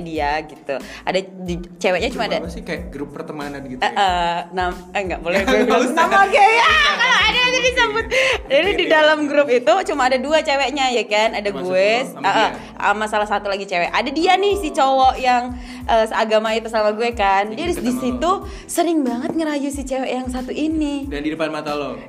dia 0.00 0.42
gitu. 0.42 0.74
Ada 1.00 1.18
di- 1.20 1.62
ceweknya 1.76 2.08
cuma 2.10 2.24
ada 2.26 2.36
apa 2.38 2.48
sih? 2.48 2.60
Kayak 2.60 2.90
grup 2.90 3.10
pertemanan 3.10 3.62
gitu 3.64 3.78
Eh, 3.78 3.86
ya? 3.86 3.94
eh, 3.94 4.38
nam 4.52 4.72
eh 4.90 5.00
enggak 5.00 5.20
boleh 5.20 5.40
gue 5.46 5.58
bilang 5.62 5.90
nama 5.90 6.24
kayak 6.24 6.52
ya 6.52 6.66
Nggak 6.66 6.98
kalau 6.98 7.18
ada 7.20 7.38
nanti 7.40 7.58
disebut. 7.62 8.04
Oke, 8.10 8.26
jadi 8.50 8.70
di 8.72 8.84
oke. 8.84 8.92
dalam 8.92 9.18
grup 9.24 9.48
itu 9.48 9.74
cuma 9.86 10.02
ada 10.04 10.18
dua 10.18 10.38
ceweknya 10.40 10.90
ya 10.90 11.04
kan? 11.04 11.28
Ada 11.32 11.48
Termasuk 11.48 11.68
gue 11.68 11.90
sama 12.08 12.22
eh, 12.22 12.30
eh, 12.30 12.50
dia? 12.50 12.50
sama 12.80 13.04
salah 13.06 13.28
satu 13.28 13.46
lagi 13.46 13.64
cewek. 13.64 13.88
Ada 13.88 14.10
dia 14.10 14.32
nih 14.34 14.54
si 14.56 14.68
cowok 14.70 15.14
yang 15.16 15.54
eh, 15.84 16.04
seagama 16.04 16.50
itu 16.52 16.66
sama 16.66 16.90
gue 16.90 17.10
kan. 17.12 17.50
Dia 17.50 17.66
di, 17.66 17.74
di 17.76 17.92
situ 17.92 18.30
sering 18.66 19.00
banget 19.00 19.30
ngerayu 19.32 19.68
si 19.68 19.82
cewek 19.82 20.10
yang 20.10 20.26
satu 20.40 20.56
ini. 20.56 21.04
Dan 21.04 21.20
di 21.20 21.30
depan 21.36 21.52
mata 21.52 21.76
lo 21.76 22.00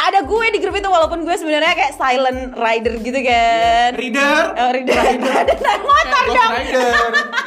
ada 0.00 0.22
gue 0.22 0.46
di 0.48 0.58
grup 0.58 0.74
itu 0.74 0.86
walaupun 0.86 1.20
gue 1.20 1.34
sebenarnya 1.34 1.74
kayak 1.74 1.92
silent 1.92 2.54
rider 2.54 2.94
gitu 2.98 3.18
kan 3.20 3.90
reader 3.92 4.44
Oh, 4.56 4.70
rider 4.70 4.94
ada 5.36 5.54
naik 5.54 5.82
motor 5.82 6.22
Ghost 6.22 6.36
dong 6.36 6.50
Rider 6.50 6.92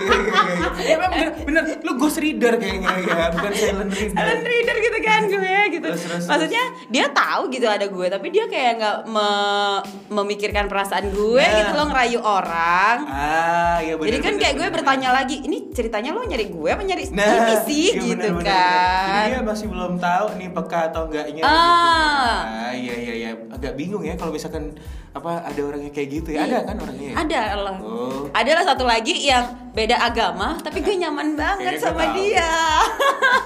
Iya, 0.02 0.10
iya, 0.10 0.34
iya, 0.34 0.50
iya. 0.50 0.70
Ya, 0.82 0.96
emang 0.96 1.12
bener, 1.14 1.30
bener, 1.40 1.64
lu 1.80 1.94
Ghost 1.96 2.18
Reader 2.18 2.58
kayaknya 2.58 2.90
ya, 3.00 3.30
bukan 3.30 3.52
Silent 3.54 3.92
Reader 3.92 4.18
Silent 4.18 4.44
reader 4.44 4.78
gitu 4.80 5.00
kan 5.00 5.22
gue 5.24 5.38
gitu. 5.72 5.86
Terus, 5.86 6.02
terus, 6.04 6.24
Maksudnya 6.26 6.64
dia 6.88 7.06
tahu 7.08 7.42
gitu 7.50 7.66
ada 7.66 7.86
gue, 7.86 8.08
tapi 8.08 8.28
dia 8.30 8.46
kayak 8.46 8.72
nggak 8.76 8.98
me- 9.06 9.82
memikirkan 10.12 10.66
perasaan 10.66 11.06
gue 11.10 11.38
Nah. 11.40 11.54
gitu 11.56 11.72
loh 11.72 11.88
ngerayu 11.88 12.20
orang. 12.20 12.98
Ah, 13.06 13.78
iya 13.80 13.94
bener 13.94 14.08
Jadi 14.08 14.18
kan 14.20 14.32
bener, 14.32 14.42
kayak 14.42 14.54
gue 14.54 14.64
bener, 14.64 14.76
bertanya 14.76 15.10
lagi, 15.14 15.38
ini 15.40 15.70
ceritanya 15.70 16.10
lo 16.12 16.22
nyari 16.24 16.48
gue 16.48 16.70
apa 16.70 16.82
nyari 16.82 17.04
Nah, 17.12 17.30
ini 17.30 17.56
sih 17.64 17.86
iya 17.92 18.02
gitu 18.04 18.18
bener, 18.18 18.34
bener, 18.36 18.46
kan. 18.48 18.58
bener. 18.58 19.14
Jadi 19.14 19.30
dia 19.30 19.42
masih 19.44 19.66
belum 19.70 19.94
tahu 19.96 20.26
nih 20.36 20.50
peka 20.52 20.80
atau 20.88 21.02
enggaknya 21.06 21.42
Ah. 21.42 21.46
gitu. 21.46 22.41
Ah, 22.42 22.74
iya 22.74 22.96
iya 22.98 23.14
iya, 23.14 23.30
agak 23.50 23.78
bingung 23.78 24.02
ya 24.02 24.18
kalau 24.18 24.34
misalkan 24.34 24.74
apa 25.12 25.44
ada 25.44 25.62
orangnya 25.62 25.92
kayak 25.92 26.10
gitu 26.22 26.30
ya. 26.34 26.48
Ada 26.48 26.58
kan 26.66 26.76
orangnya? 26.82 27.10
ya? 27.12 27.16
Ada 27.22 27.42
lah. 27.60 27.78
Oh. 27.84 28.24
Ada 28.32 28.52
lah 28.58 28.64
satu 28.64 28.84
lagi 28.88 29.16
yang 29.28 29.44
beda 29.72 29.96
agama, 30.00 30.58
tapi 30.60 30.82
gue 30.82 30.96
nyaman 30.98 31.36
banget 31.40 31.78
Kayaknya 31.78 31.80
gue 31.80 31.88
sama 31.88 32.06
dia. 32.18 32.52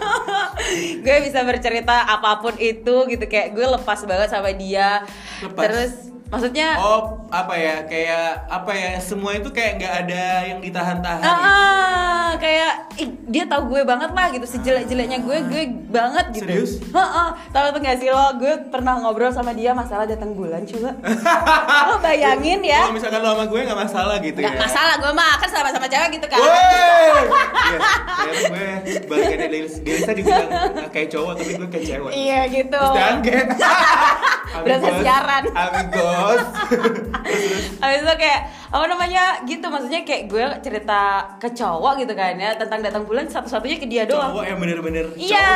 gue 1.05 1.17
bisa 1.29 1.39
bercerita 1.45 1.95
apa 2.07 2.41
pun 2.41 2.53
itu 2.57 2.95
gitu 3.11 3.25
kayak 3.27 3.53
gue 3.53 3.65
lepas 3.65 3.99
banget 4.07 4.29
sama 4.31 4.49
dia. 4.55 5.03
Lepas? 5.43 5.63
Terus 5.67 5.93
maksudnya 6.27 6.75
Oh, 6.75 7.01
apa 7.27 7.53
ya? 7.53 7.75
Kayak 7.83 8.27
apa 8.47 8.71
ya? 8.71 8.91
Semua 8.97 9.31
itu 9.33 9.49
kayak 9.49 9.71
nggak 9.77 9.93
ada 10.03 10.23
yang 10.45 10.59
ditahan-tahan. 10.59 11.21
Ah, 11.21 11.31
gitu. 11.31 11.47
ah, 11.47 12.31
kayak 12.35 12.71
ih, 12.95 13.09
dia 13.25 13.43
tahu 13.45 13.69
gue 13.69 13.81
banget 13.81 14.09
lah 14.09 14.27
gitu 14.29 14.45
sejelek-jeleknya 14.45 15.19
gue 15.19 15.37
gue 15.45 15.63
banget 15.87 16.25
gitu. 16.31 16.43
Serius? 16.43 16.71
Heeh. 16.83 17.27
Tahu 17.49 17.65
tuh 17.69 17.79
gak 17.79 17.97
sih 17.97 18.09
lo? 18.09 18.25
Gue 18.35 18.53
pernah 18.67 18.97
ngobrol 18.97 19.29
sama 19.29 19.51
dia 19.51 19.71
masalah 19.71 20.03
datang 20.03 20.31
bulan 20.31 20.63
coba. 20.63 20.91
lo 21.87 21.95
bayangin 22.05 22.59
ya? 22.61 22.83
Kalau 22.83 22.95
misalkan 22.95 23.19
lo 23.19 23.29
sama 23.31 23.45
gue 23.45 23.59
nggak 23.61 23.79
masalah 23.81 24.15
gitu 24.19 24.39
Gak 24.39 24.49
ya. 24.49 24.59
masalah 24.59 24.95
gue 24.97 25.11
mah 25.13 25.33
kan 25.37 25.49
sama-sama 25.49 25.85
cewek 25.85 26.09
gitu 26.13 26.27
kan. 26.27 26.39
Woi, 26.39 26.51
iya, 27.65 27.77
ternyata 28.17 28.43
gue 28.43 28.67
bagian 29.07 29.37
dari 29.39 29.59
Delisa 29.77 30.11
dibilang 30.11 30.49
"Ah, 30.51 30.89
kayak 30.89 31.09
cowok 31.09 31.33
tapi 31.35 31.51
gue 31.53 31.67
kayak 31.69 31.85
cewek. 31.87 32.11
Iya 32.11 32.39
gitu. 32.49 32.81
Terus 32.81 32.97
dan 32.97 33.15
kayak 33.21 33.45
Berasa 34.63 34.89
siaran. 35.01 35.43
Amigos. 35.51 36.41
Habis 37.81 37.99
itu 38.05 38.13
kayak 38.15 38.41
apa 38.75 38.91
namanya 38.91 39.23
gitu 39.41 39.63
maksudnya 39.65 40.03
kayak 40.03 40.27
gue 40.27 40.43
cerita 40.61 40.99
ke 41.37 41.47
cowok 41.49 41.95
gitu 41.97 42.11
kan 42.11 42.35
ya 42.35 42.51
tentang 42.53 42.83
datang 42.83 43.03
bulan 43.03 43.23
satu-satunya 43.25 43.77
ke 43.77 43.87
dia 43.87 44.03
doang. 44.03 44.35
cowok 44.35 44.43
yang 44.43 44.59
bener-bener 44.59 45.05
Iya, 45.15 45.47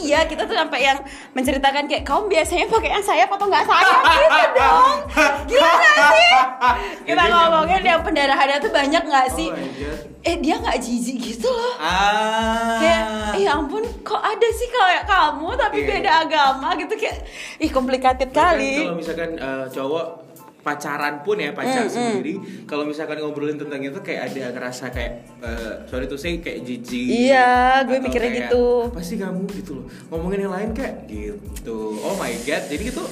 iya 0.00 0.20
kita 0.24 0.42
tuh 0.42 0.56
sampai 0.56 0.80
yang 0.82 0.96
menceritakan 1.32 1.84
kayak 1.84 2.00
kamu 2.02 2.32
biasanya 2.32 2.64
pakaian 2.66 3.02
sayap 3.02 3.28
atau 3.28 3.44
nggak 3.44 3.66
sayap 3.66 4.00
gitu 4.00 4.40
dong. 4.54 4.96
Gila 5.44 5.70
nggak 5.70 6.10
sih? 6.10 6.30
Kita 7.08 7.22
ngomongin 7.26 7.82
yang 7.82 8.00
pendarahannya 8.00 8.56
tuh 8.58 8.72
banyak 8.72 9.02
nggak 9.02 9.26
Oh 9.26 9.36
sih? 9.36 9.48
God. 9.52 10.00
Eh 10.22 10.36
dia 10.38 10.54
nggak 10.56 10.78
jijik 10.78 11.16
gitu 11.20 11.48
loh. 11.50 11.74
Ah. 11.76 12.78
Kayak, 12.78 13.02
ya 13.36 13.50
ampun, 13.52 13.82
kok 14.00 14.22
ada 14.22 14.48
sih 14.48 14.68
kayak 14.70 15.04
kamu 15.04 15.48
tapi 15.58 15.76
Iya. 15.76 15.88
beda 15.90 16.10
agama 16.22 16.68
gitu 16.78 16.94
kayak, 16.94 17.26
ih 17.58 17.68
complicated 17.68 18.30
Bahkan 18.30 18.38
kali. 18.54 18.74
Kalau 18.80 18.96
misalkan 18.96 19.30
eh, 19.34 19.66
cowok 19.68 20.06
pacaran 20.62 21.20
pun 21.20 21.36
ya 21.36 21.50
pacar 21.50 21.84
sendiri 21.84 22.38
kalau 22.64 22.82
misalkan 22.82 23.18
ngobrolin 23.18 23.54
tentang 23.56 23.78
itu 23.78 23.98
kayak 23.98 24.30
ada 24.30 24.50
ngerasa 24.50 24.88
kayak 24.88 25.12
eh, 25.38 25.74
sorry 25.84 26.06
tuh 26.06 26.14
saya 26.14 26.38
kayak 26.38 26.62
jijik 26.62 27.06
Iya, 27.26 27.82
gue 27.84 27.98
mikirnya 27.98 28.30
kayak, 28.30 28.42
gitu. 28.46 28.64
apa 28.86 29.00
sih 29.00 29.16
kamu 29.16 29.42
gitu 29.52 29.72
loh. 29.74 29.86
Ngomongin 30.08 30.46
yang 30.46 30.52
lain 30.52 30.70
kayak 30.70 31.04
gitu. 31.04 31.98
Oh 31.98 32.14
my 32.14 32.30
god 32.40 32.62
jadi 32.64 32.82
gitu 32.84 33.02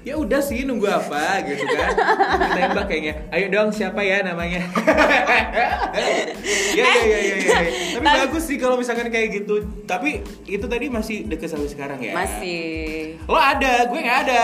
ya 0.00 0.16
udah 0.16 0.36
sih 0.38 0.62
nunggu 0.62 0.84
apa 0.84 1.40
gitu 1.42 1.64
kan. 1.66 1.92
Tembak 2.50 2.86
kayaknya. 2.86 3.24
Ayo 3.30 3.48
dong 3.48 3.68
siapa 3.68 4.00
ya 4.00 4.20
namanya? 4.20 4.60
Ya 6.74 6.84
ya 6.84 7.04
ya 7.06 7.18
ya, 7.22 7.36
ya. 7.38 7.48
tapi 7.94 8.02
Tapi- 8.02 8.20
bagus 8.26 8.44
sih 8.44 8.56
kalau 8.56 8.76
misalkan 8.76 9.08
kayak 9.08 9.32
gitu. 9.34 9.54
Tapi 9.84 10.20
itu 10.44 10.66
tadi 10.66 10.86
masih 10.88 11.24
deket 11.24 11.48
sampai 11.48 11.68
sekarang 11.68 11.98
ya. 11.98 12.12
Masih. 12.12 13.16
lo 13.24 13.38
ada 13.38 13.86
gue 13.86 13.96
nggak 13.96 14.20
ada 14.28 14.40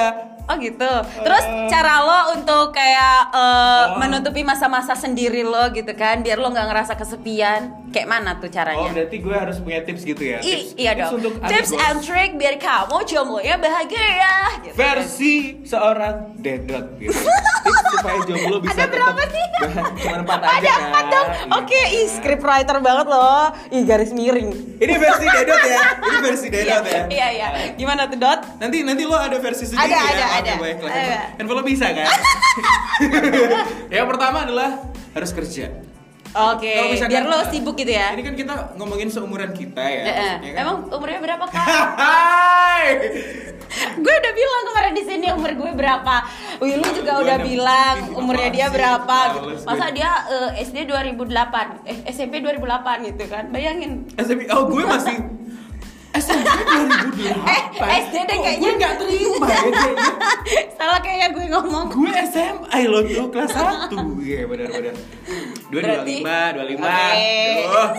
Oh 0.50 0.58
gitu. 0.58 0.92
Terus 1.22 1.44
Eh. 1.46 1.70
cara 1.70 2.02
lo 2.02 2.18
untuk 2.34 2.74
kayak 2.74 3.30
eh, 3.30 3.84
Oh. 3.86 4.02
menutupi 4.02 4.42
masa-masa 4.42 4.92
sendiri 4.92 5.46
lo 5.46 5.70
gitu 5.70 5.94
kan, 5.94 6.20
biar 6.20 6.36
lo 6.36 6.50
nggak 6.50 6.66
ngerasa 6.66 6.98
kesepian. 6.98 7.79
Kayak 7.90 8.06
mana 8.08 8.30
tuh 8.34 8.46
Oh 8.46 8.52
caranya? 8.52 8.88
berarti 8.88 9.16
gue 9.18 9.34
harus 9.34 9.56
punya 9.58 9.82
tips 9.82 10.02
gitu 10.04 10.22
ya? 10.22 10.38
Ih, 10.38 10.46
Tips- 10.62 10.74
iya 10.76 10.92
tips 10.92 11.02
dong. 11.04 11.14
untuk 11.18 11.32
Tips 11.42 11.70
and 11.72 11.98
trick 12.00 12.30
biar 12.34 12.54
kamu 12.56 12.96
jomblonya 13.04 13.56
bahagia. 13.56 14.34
Gitu. 14.60 14.74
versi 14.74 15.34
seorang 15.62 16.36
dedot 16.36 16.86
gitu. 16.96 17.10
tips 17.64 17.90
supaya 17.92 18.18
jomblo 18.24 18.56
bisa 18.60 18.78
Ada 18.78 18.86
berapa 18.88 19.12
bah- 19.18 19.28
Cuma 19.92 20.16
empat 20.22 20.40
aja 20.40 20.54
Ada 20.56 20.70
kan. 20.70 20.80
empat 20.86 21.04
dong. 21.06 21.26
Iya. 21.28 21.58
Oke, 21.58 21.80
ih 21.92 22.06
script 22.08 22.40
writer 22.40 22.78
banget 22.78 23.06
loh. 23.06 23.44
Ih 23.68 23.82
garis 23.82 24.10
miring. 24.10 24.50
Ini 24.78 24.94
versi 24.96 25.26
dedot 25.26 25.60
ya. 25.60 25.80
Ini 25.98 26.16
versi 26.22 26.46
dedot 26.48 26.84
ya. 26.86 27.02
Iya 27.06 27.26
iya. 27.28 27.48
Gimana 27.74 28.06
tuh 28.06 28.16
Dot? 28.16 28.40
Nanti 28.56 28.80
nanti 28.80 29.02
lo 29.02 29.14
ada 29.14 29.36
versi 29.36 29.66
sendiri 29.66 29.82
Ada, 29.84 29.98
ya. 29.98 30.06
ada, 30.06 30.24
ada. 30.38 30.52
Ada. 30.80 31.18
Handphone 31.36 31.58
lo 31.58 31.64
bisa 31.64 31.86
kan? 31.90 32.06
Yang 33.90 34.06
pertama 34.08 34.38
adalah 34.42 34.70
harus 35.10 35.30
kerja. 35.32 35.89
Oke, 36.30 36.94
misalkan- 36.94 37.10
biar 37.10 37.24
lo 37.26 37.38
sibuk 37.50 37.74
gitu 37.74 37.90
ya. 37.90 38.14
Ini 38.14 38.22
kan 38.22 38.34
kita 38.38 38.54
ngomongin 38.78 39.10
seumuran 39.10 39.50
kita 39.50 39.82
ya. 39.82 40.02
Eh, 40.06 40.14
eh. 40.14 40.34
kan. 40.54 40.62
Emang 40.62 40.76
umurnya 40.86 41.18
berapa 41.18 41.44
kak? 41.44 41.66
Hai. 41.98 42.86
gue 44.04 44.14
udah 44.14 44.32
bilang 44.34 44.62
kemarin 44.66 44.92
di 44.94 45.04
sini 45.06 45.26
umur 45.30 45.50
gue 45.54 45.70
berapa. 45.74 46.14
Willy 46.58 46.90
juga 46.94 47.12
Gue 47.18 47.24
udah 47.26 47.38
bilang 47.40 47.96
umurnya 48.14 48.50
dia 48.50 48.66
berapa. 48.70 49.18
Males 49.36 49.62
Masa 49.66 49.90
gue. 49.90 49.98
dia 49.98 50.10
eh, 50.54 50.62
SD 50.62 50.86
2008, 50.86 51.86
eh 51.86 51.96
SMP 52.06 52.42
2008 52.42 53.10
gitu 53.10 53.24
kan? 53.26 53.50
Bayangin. 53.50 54.06
SMP, 54.14 54.46
oh 54.50 54.70
gue 54.70 54.82
masih 54.86 55.16
SMP 56.12 56.42
2008 56.42 57.22
Eh, 57.40 57.62
SD 58.02 58.14
deh 58.20 58.36
kayaknya. 58.36 58.58
Gue 58.60 58.72
gak 58.76 58.94
terima 58.98 59.46
ya 59.46 59.60
kayaknya 59.64 60.12
Salah 60.76 60.98
kayaknya 60.98 61.28
gue 61.30 61.44
ngomong. 61.48 61.86
Gue 61.88 62.10
SMA 62.24 62.78
lo 62.84 63.00
tuh 63.00 63.26
kelas 63.28 63.50
1 63.50 63.94
Iya 64.20 64.40
benar-benar 64.44 64.94
Dua 65.70 65.70
dua 65.70 65.80
Berarti- 65.96 66.18
lima, 66.18 66.38
dua 66.50 66.64
lima 66.66 66.82
Oke. 66.82 67.30
Duh, 67.62 67.90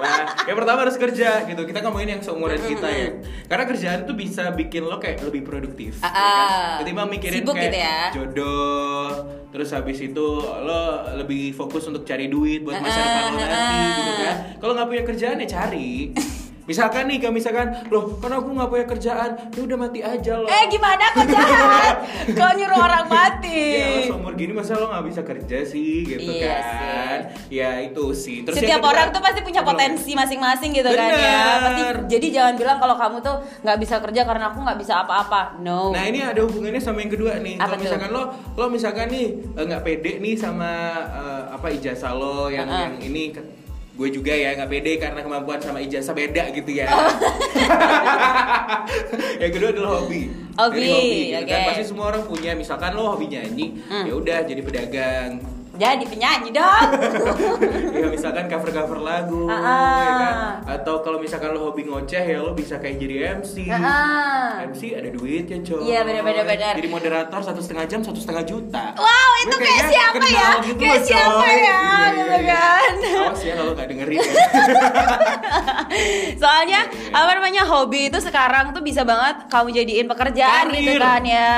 ya. 0.00 0.24
Yang 0.42 0.56
pertama 0.56 0.78
harus 0.80 0.96
kerja 0.96 1.28
gitu 1.44 1.62
Kita 1.62 1.78
ngomongin 1.82 2.08
yang 2.10 2.22
seumuran 2.22 2.56
kita 2.58 2.88
ya 2.88 3.08
Karena 3.44 3.64
kerjaan 3.66 4.00
tuh 4.02 4.14
bisa 4.14 4.48
bikin 4.50 4.82
lo 4.82 4.96
kayak 4.96 5.20
lebih 5.22 5.42
produktif 5.42 6.00
Ah, 6.00 6.08
ya 6.08 6.16
kan? 6.16 6.78
Ketimbang 6.80 7.08
mikirin 7.10 7.36
Sibuk 7.36 7.52
kayak 7.52 7.68
gitu 7.68 7.78
ya. 7.78 7.98
jodoh 8.12 9.08
Terus 9.50 9.68
habis 9.70 9.98
itu 10.00 10.26
lo 10.40 10.82
lebih 11.14 11.52
fokus 11.52 11.84
untuk 11.84 12.02
cari 12.02 12.26
duit 12.26 12.62
buat 12.62 12.76
masa 12.76 12.96
Ah, 12.96 13.04
depan 13.04 13.22
lo 13.28 13.38
nanti 13.38 13.76
gitu 13.92 14.12
kan 14.18 14.34
Kalau 14.56 14.72
nggak 14.72 14.88
punya 14.88 15.02
kerjaan 15.04 15.36
ya 15.36 15.48
cari 15.50 15.92
Misalkan 16.62 17.04
nih, 17.04 17.18
kalau 17.18 17.32
misalkan, 17.32 17.66
loh, 17.88 18.16
kan 18.16 18.30
aku 18.30 18.48
nggak 18.50 18.68
punya 18.68 18.86
kerjaan, 18.86 19.30
ya 19.48 19.60
udah 19.60 19.76
mati 19.76 20.00
aja 20.00 20.32
loh. 20.36 20.46
Eh 20.46 20.64
gimana 20.66 21.04
kok 21.10 21.26
jahat? 21.26 21.96
Kau 22.38 22.50
nyuruh 22.50 22.78
orang 22.78 23.06
mati. 23.06 23.62
Iya, 23.74 23.86
lo 23.90 24.00
seumur 24.06 24.32
gini 24.34 24.52
masa 24.52 24.74
lo 24.74 24.86
nggak 24.86 25.04
bisa 25.04 25.20
kerja 25.22 25.58
sih, 25.62 26.04
gitu 26.04 26.30
Iya 26.30 26.54
kan? 26.54 27.18
Ya 27.48 27.70
itu 27.80 28.04
sih. 28.12 28.42
Terus 28.42 28.56
Setiap 28.56 28.78
kedua- 28.78 28.92
orang 28.92 29.06
tuh 29.10 29.20
pasti 29.20 29.40
punya 29.40 29.62
potensi 29.62 30.12
masing-masing 30.12 30.70
gitu 30.72 30.88
kan 30.88 31.10
ya. 31.10 31.18
Bener. 31.18 31.58
Pasti 31.60 31.82
jadi 32.08 32.26
jangan 32.30 32.54
bilang 32.56 32.78
kalau 32.78 32.96
kamu 32.96 33.16
tuh 33.18 33.36
nggak 33.60 33.78
bisa 33.78 33.94
kerja 33.98 34.20
karena 34.22 34.44
aku 34.48 34.58
nggak 34.60 34.78
bisa 34.78 34.94
apa-apa. 35.00 35.58
No. 35.58 35.90
Nah 35.90 36.04
ini 36.04 36.20
ada 36.20 36.40
hubungannya 36.40 36.78
sama 36.78 37.00
yang 37.00 37.10
kedua 37.10 37.36
nih. 37.36 37.56
Kalau 37.56 37.76
misalkan 37.76 38.10
lo, 38.10 38.22
lo 38.54 38.64
misalkan 38.68 39.06
nih 39.08 39.26
eh, 39.50 39.64
nggak 39.64 39.82
pede 39.82 40.12
nih 40.18 40.34
sama 40.34 40.70
eh, 41.02 41.42
apa 41.50 41.66
ijazah 41.68 42.12
lo 42.12 42.46
yang 42.46 42.64
Uh-uh. 42.64 42.82
yang 42.86 42.94
ini 43.02 43.34
gue 44.00 44.08
juga 44.10 44.32
ya 44.32 44.56
nggak 44.56 44.70
pede 44.70 44.92
karena 44.96 45.20
kemampuan 45.20 45.60
sama 45.60 45.76
ijazah 45.76 46.16
beda 46.16 46.48
gitu 46.56 46.72
ya. 46.72 46.88
yang 49.42 49.52
kedua 49.52 49.68
adalah 49.70 50.00
hobi. 50.00 50.32
Hobi, 50.56 50.80
Dari 50.80 51.12
gitu 51.28 51.44
kan. 51.44 51.44
oke. 51.44 51.68
Pasti 51.68 51.84
semua 51.84 52.04
orang 52.08 52.22
punya. 52.24 52.50
Misalkan 52.56 52.96
lo 52.96 53.12
hobi 53.12 53.28
nyanyi, 53.28 53.66
Hmm. 53.84 54.04
ya 54.08 54.12
udah 54.16 54.38
jadi 54.42 54.62
pedagang. 54.64 55.30
Jadi 55.80 56.04
penyanyi 56.04 56.50
dong. 56.50 56.88
ya 57.96 58.06
misalkan 58.06 58.44
cover 58.46 58.68
cover 58.70 58.98
lagu, 59.00 59.48
Ah, 59.48 59.56
ya 59.98 60.12
kan? 60.12 60.34
ah. 60.60 60.74
Atau 60.74 61.00
kalau 61.00 61.16
misalkan 61.16 61.50
lo 61.50 61.64
hobi 61.64 61.82
ngoceh 61.82 62.20
ya 62.22 62.36
lo 62.38 62.52
bisa 62.52 62.76
kayak 62.76 62.96
jadi 62.98 63.14
MC. 63.34 63.64
Ah. 63.66 64.60
MC 64.62 64.92
ada 64.92 65.08
duitnya 65.08 65.56
coy. 65.62 65.80
Iya, 65.82 66.04
benar, 66.04 66.20
benar, 66.22 66.44
benar. 66.44 66.74
Jadi 66.74 66.84
moderator 66.86 67.40
satu 67.42 67.58
setengah 67.58 67.86
jam 67.86 68.00
satu 68.00 68.16
setengah 68.16 68.44
juta. 68.44 68.92
Wow, 68.92 69.30
itu 69.38 69.48
Gue 69.48 69.56
kayak 69.58 69.72
kayaknya 69.72 69.88
siapa 69.90 70.14
kenal 70.14 70.30
ya? 70.30 70.50
gitu 70.60 70.80
Kayak 70.80 71.00
siapa 71.02 71.32
coy. 71.34 71.48
ya? 71.48 71.56
Iya, 71.56 71.78
Gitu 72.10 72.20
iya, 72.20 72.36
iya. 72.36 72.52
kan. 72.52 72.92
Awas 73.00 73.40
ya 73.40 73.54
kalau 73.54 73.72
nggak 73.72 73.88
dengerin. 73.88 74.18
ya. 74.18 74.24
Soalnya 76.36 76.80
Iya, 76.82 77.08
iya. 77.08 77.16
apa 77.16 77.30
namanya 77.32 77.62
hobi 77.64 78.00
itu 78.06 78.18
sekarang 78.18 78.70
tuh 78.70 78.80
bisa 78.80 79.02
banget 79.02 79.46
kamu 79.46 79.68
jadiin 79.74 80.06
pekerjaan 80.06 80.64
gitu 80.70 80.92
Karir. 80.92 81.00
kan 81.00 81.22
ya. 81.22 81.56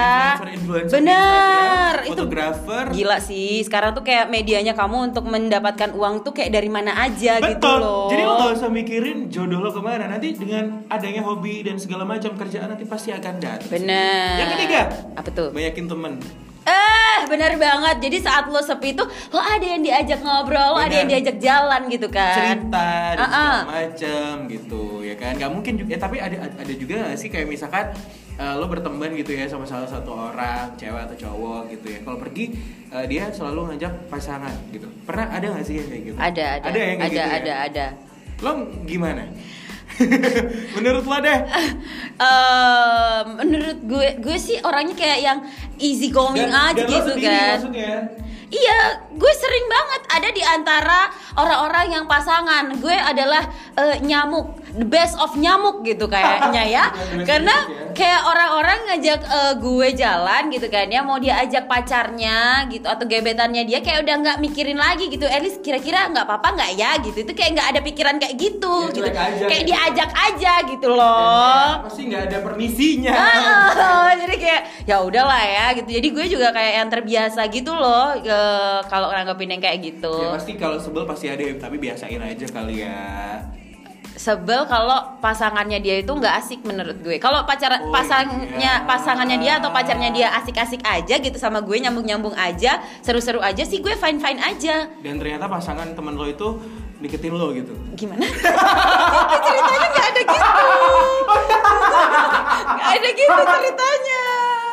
Bener. 0.84 0.84
Instagram, 0.84 1.94
Itu 2.02 2.10
fotografer. 2.12 2.84
gila 2.92 3.18
sih. 3.18 3.62
Sekarang 3.62 3.90
tuh 3.92 4.02
kayak 4.02 4.11
medianya 4.28 4.72
kamu 4.72 5.12
untuk 5.12 5.24
mendapatkan 5.26 5.90
uang 5.92 6.22
tuh 6.22 6.32
kayak 6.32 6.52
dari 6.52 6.68
mana 6.68 6.92
aja 6.96 7.40
gitu 7.40 7.58
Betul. 7.58 7.78
loh. 7.80 8.08
Jadi 8.12 8.22
lo 8.22 8.32
gak 8.38 8.52
usah 8.56 8.70
mikirin 8.70 9.18
jodoh 9.28 9.60
lo 9.60 9.70
ke 9.72 9.80
mana. 9.80 10.06
Nanti 10.06 10.36
dengan 10.36 10.84
adanya 10.86 11.22
hobi 11.24 11.64
dan 11.64 11.76
segala 11.76 12.04
macam 12.04 12.36
kerjaan 12.36 12.68
nanti 12.68 12.84
pasti 12.84 13.10
akan 13.10 13.34
datang. 13.40 13.70
Bener. 13.70 14.36
Yang 14.38 14.50
ketiga, 14.58 14.80
Apa 15.16 15.28
tuh? 15.32 15.48
banyakin 15.50 15.86
temen. 15.88 16.12
Eh, 16.62 17.18
benar 17.26 17.52
banget. 17.56 17.96
Jadi 18.00 18.16
saat 18.18 18.46
lo 18.46 18.58
sepi 18.58 18.92
tuh 18.92 19.02
lo 19.28 19.38
ada 19.38 19.62
yang 19.64 19.82
diajak 19.82 20.20
ngobrol, 20.20 20.74
lo 20.74 20.78
ada 20.78 20.86
Bener. 20.86 20.98
yang 21.00 21.08
diajak 21.10 21.36
jalan 21.38 21.80
gitu 21.86 22.06
kan. 22.06 22.36
cerita 22.36 22.88
dan 23.12 23.18
Ah, 23.18 23.26
ah. 23.26 23.32
segala 23.58 23.66
macem 23.68 24.32
gitu 24.48 24.82
ya 25.02 25.14
kan 25.14 25.34
nggak 25.34 25.50
mungkin 25.50 25.72
juga 25.76 25.90
ya, 25.90 25.98
tapi 25.98 26.16
ada 26.16 26.36
ada 26.38 26.72
juga 26.72 26.94
gak 27.04 27.18
sih 27.18 27.28
kayak 27.28 27.46
misalkan 27.46 27.90
eh, 28.34 28.54
lo 28.54 28.64
berteman 28.64 29.10
gitu 29.12 29.32
ya 29.32 29.44
sama 29.44 29.62
salah 29.62 29.84
satu 29.84 30.10
orang 30.12 30.72
cewek 30.74 31.02
atau 31.02 31.16
cowok 31.18 31.62
gitu 31.68 31.86
ya 31.88 31.98
kalau 32.00 32.16
pergi 32.16 32.44
eh, 32.88 33.04
dia 33.06 33.26
selalu 33.28 33.74
ngajak 33.74 33.92
pasangan 34.06 34.54
gitu 34.70 34.86
pernah 35.02 35.26
ada 35.28 35.46
gak 35.52 35.64
sih 35.64 35.76
yang 35.76 35.88
kayak 35.88 36.02
gitu 36.06 36.16
Ada, 36.16 36.44
ada. 36.56 36.64
ada 36.64 36.78
yang 36.80 36.96
kayak 36.96 37.02
ada, 37.02 37.10
gitu 37.10 37.18
ya? 37.18 37.36
ada, 37.36 37.54
ada. 37.60 37.86
lo 38.38 38.50
gimana 38.84 39.22
menurut 40.76 41.04
lo 41.04 41.18
deh 41.18 41.38
Eh, 42.22 43.20
menurut 43.34 43.78
gue 43.82 44.08
gue 44.22 44.36
sih 44.38 44.62
orangnya 44.62 44.94
kayak 44.94 45.20
yang 45.20 45.38
easy 45.76 46.06
going 46.06 46.38
aja 46.46 46.78
dan 46.78 46.86
gitu 46.86 47.12
kan. 47.18 47.58
maksudnya 47.58 47.94
Iya, 48.52 48.80
gue 49.10 49.32
sering 49.34 49.64
banget 49.66 50.02
ada 50.10 50.28
di 50.28 50.42
antara 50.42 51.00
orang-orang 51.34 51.86
yang 51.90 52.04
pasangan. 52.04 52.68
Gue 52.76 52.92
adalah 52.92 53.48
eh, 53.74 53.96
nyamuk, 53.98 54.44
the 54.70 54.84
best 54.84 55.16
of 55.16 55.32
nyamuk 55.34 55.80
gitu 55.80 56.04
kayaknya 56.04 56.60
ya. 56.62 56.84
Karena 57.28 57.48
ya. 57.64 57.96
kayak 57.96 58.20
orang-orang 58.22 58.78
ngajak 58.86 59.20
eh, 59.24 59.54
gue 59.56 59.88
jalan 59.94 60.42
gitu 60.48 60.68
kan 60.68 60.84
ya, 60.86 61.00
mau 61.00 61.16
dia 61.16 61.40
ajak 61.40 61.64
pacarnya 61.64 62.38
gitu 62.68 62.84
atau 62.84 63.04
gebetannya 63.04 63.64
dia 63.64 63.80
kayak 63.80 64.04
udah 64.04 64.14
nggak 64.20 64.36
mikirin 64.38 64.76
lagi 64.76 65.08
gitu. 65.08 65.24
Elis 65.24 65.56
kira-kira 65.58 66.12
nggak 66.12 66.22
apa-apa 66.22 66.48
nggak 66.52 66.70
ya 66.74 66.90
gitu. 67.00 67.24
Itu 67.24 67.32
kayak 67.32 67.56
nggak 67.56 67.68
ada 67.72 67.80
pikiran 67.80 68.16
kayak 68.16 68.36
gitu 68.36 68.74
Ya, 68.82 68.92
gitu. 68.92 69.08
aja 69.08 69.44
Kayak 69.48 69.62
gitu. 69.62 69.70
diajak 69.72 70.10
aja 70.12 70.52
gitu 70.68 70.88
loh. 70.88 71.68
pasti 71.82 72.02
nggak 72.04 72.22
ada 72.28 72.38
permisinya 72.38 73.12
Ah, 73.12 74.12
jadi 74.20 74.36
kayak 74.36 74.61
ya 74.82 75.00
udahlah 75.00 75.40
ya 75.40 75.66
gitu. 75.74 75.88
Jadi 75.90 76.08
gue 76.10 76.26
juga 76.28 76.50
kayak 76.50 76.72
yang 76.76 76.88
terbiasa 76.88 77.40
gitu 77.48 77.70
loh 77.70 78.18
ke 78.18 78.40
kalau 78.86 79.08
nanggepin 79.08 79.50
yang 79.50 79.62
kayak 79.62 79.78
gitu. 79.80 80.12
ya 80.12 80.32
pasti 80.32 80.52
kalau 80.54 80.76
sebel 80.76 81.04
pasti 81.04 81.26
ada 81.26 81.42
tapi 81.56 81.76
biasain 81.76 82.18
aja 82.18 82.46
kali 82.48 82.82
ya 82.82 83.00
Sebel 84.12 84.68
kalau 84.68 85.18
pasangannya 85.18 85.80
dia 85.80 85.98
itu 85.98 86.12
nggak 86.12 86.34
asik 86.36 86.60
menurut 86.62 87.00
gue. 87.00 87.16
Kalau 87.16 87.42
pacar 87.42 87.72
Oh, 87.80 87.88
pasangnya 87.90 88.52
iya. 88.54 88.84
pasangannya 88.84 89.40
dia 89.40 89.56
atau 89.56 89.72
pacarnya 89.72 90.12
dia 90.12 90.28
asik-asik 90.36 90.84
aja 90.84 91.16
gitu 91.16 91.34
sama 91.36 91.58
gue 91.58 91.80
nyambung-nyambung 91.80 92.36
aja, 92.36 92.76
seru-seru 93.00 93.40
aja 93.40 93.64
sih 93.64 93.80
gue 93.80 93.96
fine-fine 93.96 94.38
aja. 94.38 94.86
dan 95.00 95.16
ternyata 95.16 95.48
pasangan 95.48 95.96
temen 95.96 96.14
lo 96.14 96.28
itu 96.28 96.44
deketin 97.00 97.34
lo 97.34 97.50
gitu 97.50 97.72
Gimana? 97.96 98.22
Ceritanya 99.48 99.86
nggak 99.90 100.06
ada 100.06 100.20
gitu. 100.22 100.50
Nggak 102.72 102.90
ada 102.92 103.08
gitu 103.10 103.32
ceritanya. 103.42 104.21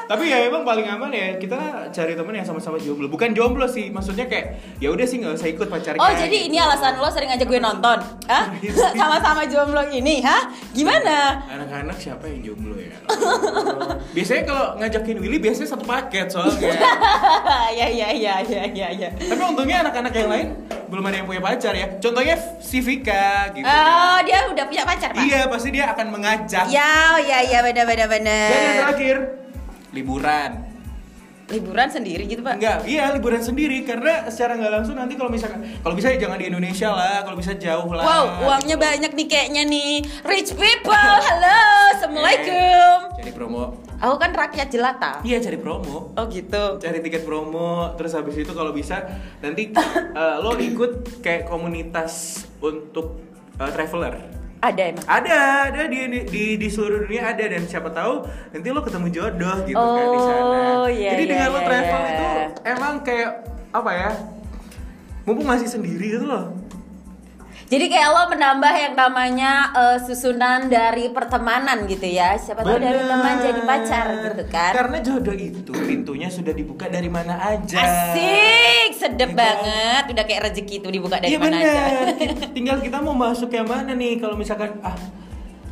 Tapi 0.10 0.26
ya 0.26 0.50
emang 0.50 0.66
paling 0.66 0.90
aman 0.90 1.14
ya 1.14 1.38
kita 1.38 1.86
cari 1.94 2.18
temen 2.18 2.34
yang 2.34 2.42
sama-sama 2.42 2.82
jomblo 2.82 3.06
bukan 3.14 3.30
jomblo 3.30 3.70
sih 3.70 3.94
maksudnya 3.94 4.26
kayak 4.26 4.58
ya 4.82 4.90
udah 4.90 5.06
sih 5.06 5.22
nggak 5.22 5.38
usah 5.38 5.50
ikut 5.54 5.70
pacarnya 5.70 6.02
Oh 6.02 6.10
jadi 6.10 6.50
ini 6.50 6.58
alasan 6.58 6.98
lo 6.98 7.06
sering 7.14 7.30
ngajak 7.30 7.46
gue 7.46 7.62
nonton? 7.62 8.02
Hah? 8.26 8.50
Sama-sama 8.98 9.46
jomblo 9.46 9.86
ini, 9.94 10.26
hah? 10.26 10.50
Gimana? 10.74 11.46
anak-anak 11.46 12.02
siapa 12.02 12.26
yang 12.26 12.42
jomblo 12.42 12.74
ya 12.82 12.98
biasanya 14.18 14.44
kalau 14.50 14.66
ngajakin 14.82 15.18
Willy 15.22 15.38
biasanya 15.38 15.78
satu 15.78 15.86
paket 15.86 16.26
soalnya 16.34 16.74
ya 17.80 17.88
ya 17.94 18.10
ya 18.10 18.36
ya 18.42 18.62
ya 18.66 18.88
ya. 18.90 19.10
tapi 19.14 19.42
untungnya 19.46 19.86
anak-anak 19.86 20.14
yang 20.18 20.30
lain 20.34 20.48
belum 20.90 21.06
ada 21.06 21.16
yang 21.22 21.28
punya 21.30 21.42
pacar 21.46 21.74
ya 21.78 21.86
contohnya 22.02 22.34
si 22.58 22.82
Vika 22.82 23.54
gitu 23.54 23.62
Oh 23.62 24.18
dia 24.26 24.50
udah 24.50 24.66
punya 24.66 24.84
pacar 24.90 25.14
pak? 25.14 25.22
iya 25.22 25.46
pasti 25.46 25.70
dia 25.70 25.94
akan 25.94 26.08
mengajak 26.10 26.66
Ya 26.66 27.14
ya 27.22 27.46
ya 27.46 27.62
benar 27.62 27.86
benar 27.86 28.10
dan 28.50 28.62
yang 28.66 28.78
terakhir 28.90 29.18
liburan 29.92 30.80
Liburan 31.50 31.90
sendiri 31.90 32.30
gitu 32.30 32.46
pak? 32.46 32.62
Enggak, 32.62 32.86
iya 32.86 33.10
liburan 33.10 33.42
sendiri 33.42 33.82
karena 33.82 34.30
secara 34.30 34.54
nggak 34.54 34.70
langsung 34.70 34.94
nanti 34.94 35.18
kalau 35.18 35.34
misalkan 35.34 35.66
kalau 35.82 35.98
bisa 35.98 36.14
ya 36.14 36.22
jangan 36.22 36.38
di 36.38 36.46
Indonesia 36.46 36.94
lah, 36.94 37.26
kalau 37.26 37.34
bisa 37.34 37.58
jauh 37.58 37.90
lah. 37.90 38.06
Wow 38.06 38.26
uangnya 38.46 38.78
gitu. 38.78 38.86
banyak 38.86 39.12
nih 39.18 39.26
kayaknya 39.26 39.64
nih. 39.66 39.94
Rich 40.30 40.54
people, 40.54 40.94
halo, 40.94 41.62
assalamualaikum. 41.98 42.54
Eh, 42.54 43.18
cari 43.18 43.32
promo. 43.34 43.82
Aku 43.98 44.16
kan 44.22 44.32
rakyat 44.32 44.70
jelata. 44.70 45.26
Iya, 45.26 45.42
cari 45.42 45.58
promo. 45.58 46.14
Oh 46.14 46.26
gitu. 46.30 46.78
Cari 46.78 47.02
tiket 47.02 47.26
promo, 47.26 47.98
terus 47.98 48.14
habis 48.14 48.38
itu 48.38 48.54
kalau 48.54 48.70
bisa 48.70 49.10
nanti 49.42 49.74
eh, 49.74 50.36
lo 50.38 50.54
ikut 50.54 51.18
kayak 51.26 51.50
komunitas 51.50 52.46
untuk 52.62 53.26
eh, 53.58 53.72
traveler. 53.74 54.39
Ada 54.60 54.82
emang. 54.92 55.06
Ada, 55.08 55.38
ada 55.72 55.82
di, 55.88 56.00
di 56.28 56.44
di 56.60 56.68
seluruh 56.68 57.08
dunia 57.08 57.32
ada 57.32 57.44
dan 57.48 57.64
siapa 57.64 57.96
tahu 57.96 58.28
nanti 58.52 58.68
lo 58.76 58.84
ketemu 58.84 59.08
jodoh 59.08 59.58
gitu 59.64 59.80
kan 59.80 60.08
di 60.12 60.20
sana. 60.20 60.60
Oh, 60.84 60.88
iya, 60.92 61.16
Jadi 61.16 61.24
iya, 61.24 61.32
dengan 61.32 61.48
lo 61.48 61.60
iya, 61.60 61.68
travel 61.68 62.02
iya. 62.04 62.12
itu 62.12 62.28
emang 62.68 62.94
kayak 63.08 63.32
apa 63.72 63.92
ya? 63.96 64.10
Mumpung 65.24 65.48
masih 65.48 65.68
sendiri 65.72 66.20
gitu 66.20 66.28
loh. 66.28 66.52
Jadi 67.66 67.86
kayak 67.86 68.10
lo 68.10 68.24
menambah 68.28 68.74
yang 68.74 68.94
namanya 68.94 69.52
eh, 69.72 69.98
susunan 70.00 70.66
dari 70.66 71.10
pertemanan 71.10 71.84
gitu 71.84 72.06
ya. 72.06 72.34
Siapa 72.34 72.62
tahu 72.62 72.78
dari 72.78 72.98
Bener. 72.98 73.12
teman 73.12 73.36
jadi 73.40 73.62
pacar 73.62 74.06
gitu 74.24 74.44
kan. 74.48 74.72
Karena 74.74 74.98
jodoh 75.00 75.34
itu 75.34 75.74
pintunya 75.76 76.28
sudah 76.28 76.50
dibuka 76.50 76.86
dari 76.86 77.08
mana 77.08 77.36
aja. 77.38 77.78
Asik, 77.78 78.96
sedep 78.96 79.32
kan? 79.32 79.38
banget. 79.38 80.04
Udah 80.08 80.24
kayak 80.24 80.42
rezeki 80.48 80.76
itu 80.78 80.90
dibuka 80.90 81.18
dari 81.18 81.30
Iya 81.30 81.38
mana 81.38 81.56
aja. 81.56 81.68
benar. 81.68 81.94
Tinggal 82.56 82.78
kita 82.80 82.98
mau 83.00 83.14
masuk 83.14 83.50
yang 83.50 83.66
mana 83.66 83.92
nih 83.92 84.18
kalau 84.18 84.34
misalkan 84.34 84.80
ah 84.80 84.98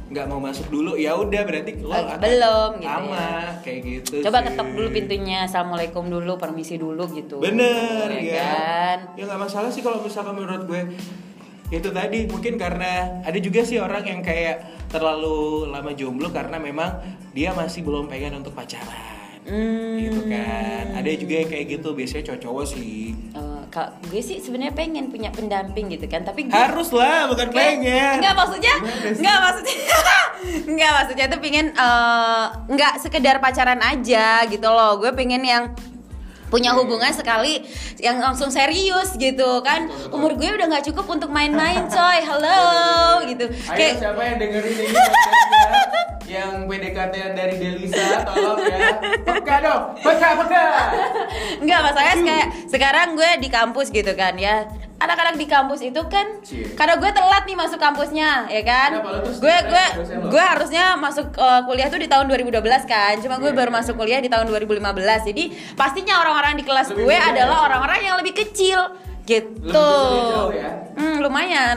nggak 0.08 0.24
mau 0.26 0.40
masuk 0.40 0.72
dulu 0.72 0.96
ya 0.96 1.12
udah 1.14 1.44
berarti 1.44 1.84
lo 1.84 1.92
Oh, 1.92 2.00
akan 2.00 2.16
belum 2.18 2.72
gitu 2.78 2.88
sama 2.88 3.18
ya. 3.18 3.60
kayak 3.60 3.80
gitu. 3.84 4.16
Coba 4.24 4.40
sih. 4.40 4.46
ketok 4.48 4.68
dulu 4.72 4.88
pintunya. 4.90 5.40
Assalamualaikum 5.44 6.04
dulu, 6.06 6.38
permisi 6.38 6.76
dulu 6.76 7.04
gitu. 7.10 7.42
Bener 7.42 8.08
ya. 8.14 8.22
ya. 8.22 8.46
kan? 8.46 8.98
Ya 9.16 9.24
nggak 9.26 9.42
masalah 9.42 9.68
sih 9.68 9.82
kalau 9.82 10.00
misalkan 10.00 10.32
menurut 10.32 10.64
gue 10.64 10.82
itu 11.68 11.90
tadi 11.92 12.24
mungkin 12.26 12.56
karena 12.56 13.20
ada 13.22 13.36
juga 13.38 13.60
sih 13.62 13.76
orang 13.76 14.04
yang 14.04 14.22
kayak 14.22 14.88
terlalu 14.88 15.68
lama 15.68 15.92
jomblo 15.92 16.32
karena 16.32 16.56
memang 16.56 17.04
dia 17.32 17.52
masih 17.52 17.84
belum 17.84 18.08
pengen 18.08 18.40
untuk 18.40 18.56
pacaran. 18.56 19.44
Hmm. 19.44 19.96
Gitu 19.96 20.28
kan. 20.28 20.92
Ada 20.92 21.08
juga 21.16 21.34
yang 21.40 21.50
kayak 21.50 21.66
gitu 21.70 21.90
biasanya 21.92 22.24
cowok-cowok 22.26 22.66
sih. 22.68 23.16
Eh, 23.32 23.62
Kak, 23.68 24.00
gue 24.08 24.20
sih 24.20 24.40
sebenarnya 24.40 24.72
pengen 24.72 25.08
punya 25.08 25.28
pendamping 25.28 25.88
gitu 25.88 26.08
kan, 26.08 26.24
tapi 26.24 26.48
gue 26.48 26.56
Harus 26.56 26.92
lah, 26.92 27.28
bukan 27.28 27.52
Kayak- 27.52 27.80
pengen. 27.80 28.16
Enggak 28.20 28.34
maksudnya, 28.34 28.76
enggak 29.08 29.38
maksudnya, 29.44 29.76
enggak 30.72 30.92
maksudnya 30.94 31.26
tuh 31.28 31.40
pengen 31.40 31.66
eh, 31.70 32.46
enggak 32.68 32.94
sekedar 33.00 33.36
pacaran 33.40 33.80
aja 33.80 34.48
gitu 34.48 34.68
loh. 34.68 35.00
Gue 35.00 35.12
pengen 35.12 35.44
yang 35.44 35.64
punya 36.48 36.72
hubungan 36.76 37.12
sekali 37.12 37.64
yang 38.00 38.20
langsung 38.20 38.50
serius 38.50 39.16
gitu 39.20 39.62
kan. 39.64 39.92
Umur 40.10 40.36
gue 40.36 40.48
udah 40.58 40.68
nggak 40.68 40.86
cukup 40.92 41.06
untuk 41.20 41.30
main-main 41.32 41.88
coy. 41.94 42.20
Halo 42.24 42.62
gitu. 43.28 43.46
Ayo 43.48 43.76
Kayak 43.76 43.96
siapa 44.00 44.22
yang 44.24 44.38
dengerin 44.40 44.78
ini 44.78 44.96
yang 46.28 46.68
PDKT 46.68 47.40
dari 47.40 47.56
Delisa 47.56 48.28
tolong 48.28 48.60
ya. 48.60 49.00
Peka 49.24 49.56
dong 49.64 49.84
peka 50.04 50.30
peka. 50.44 50.66
Enggak 51.64 51.80
masalahnya 51.88 52.16
kayak 52.28 52.48
sekarang 52.68 53.08
gue 53.16 53.32
di 53.40 53.48
kampus 53.48 53.88
gitu 53.96 54.12
kan 54.12 54.36
ya 54.36 54.68
anak-anak 54.98 55.36
di 55.36 55.46
kampus 55.46 55.80
itu 55.84 56.02
kan 56.06 56.26
Cie. 56.42 56.74
karena 56.74 56.98
gue 56.98 57.06
telat 57.08 57.44
nih 57.44 57.54
masuk 57.54 57.78
kampusnya 57.78 58.46
ya 58.48 58.62
kan 58.62 58.90
gue 59.38 59.56
gue 59.64 59.86
gue 60.26 60.44
harusnya 60.44 60.94
masuk 60.96 61.30
eh, 61.32 61.62
kuliah 61.64 61.86
tuh 61.86 61.98
di 61.98 62.06
tahun 62.06 62.26
2012 62.26 62.58
kan 62.84 63.14
cuma 63.18 63.38
gue 63.38 63.48
Iya. 63.48 63.58
baru 63.58 63.72
masuk 63.72 63.94
kuliah 63.94 64.18
di 64.18 64.28
tahun 64.28 64.50
2015 64.50 64.82
jadi 65.28 65.44
pastinya 65.74 66.18
orang-orang 66.20 66.54
di 66.56 66.64
kelas 66.64 66.90
Lebih 66.92 67.04
gue 67.04 67.14
muda 67.16 67.30
adalah 67.30 67.58
ya? 67.58 67.66
orang-orang 67.66 68.00
yang 68.02 68.16
lebih 68.18 68.34
kecil 68.36 68.80
gitu 69.24 69.70
Lebih 69.70 70.24
jauh 70.26 70.52
ya? 70.52 70.70
Hmm, 70.98 71.18
lumayan 71.20 71.76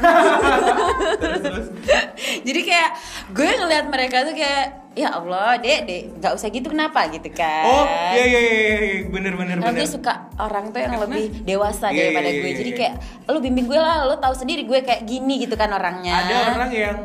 Terus 1.21 1.41
terus. 1.43 1.67
jadi 2.47 2.61
kayak 2.65 2.91
gue 3.31 3.51
ngeliat 3.53 3.87
mereka 3.87 4.25
tuh 4.25 4.33
kayak 4.33 4.80
ya 4.93 5.09
Allah 5.13 5.55
dek 5.57 5.81
dek 5.85 6.03
nggak 6.17 6.33
usah 6.35 6.49
gitu 6.49 6.67
kenapa 6.67 7.07
gitu 7.09 7.31
kan 7.31 7.63
Oh, 7.63 7.85
iya 8.11 8.25
iya 8.27 8.41
iya 8.41 8.59
iya, 8.59 8.95
bener 9.07 9.33
bener 9.35 9.57
Karena 9.57 9.71
bener. 9.71 9.81
gue 9.81 9.89
suka 9.89 10.13
orang 10.37 10.69
tuh 10.69 10.79
yang 10.79 10.93
Karena- 10.93 11.07
lebih 11.09 11.25
dewasa 11.43 11.87
Iya, 11.89 11.99
daripada 12.11 12.29
iya, 12.29 12.37
gue 12.37 12.49
iya, 12.49 12.59
jadi 12.59 12.71
iya. 12.71 12.79
kayak 12.79 12.95
lu 13.27 13.39
bimbing 13.41 13.67
gue 13.67 13.79
lah 13.79 13.97
lu 14.05 14.15
tahu 14.17 14.35
sendiri 14.35 14.63
gue 14.65 14.81
kayak 14.81 15.03
gini 15.05 15.35
gitu 15.39 15.55
kan 15.55 15.71
orangnya 15.71 16.15
Ada 16.21 16.35
orang 16.53 16.71
yang 16.71 16.97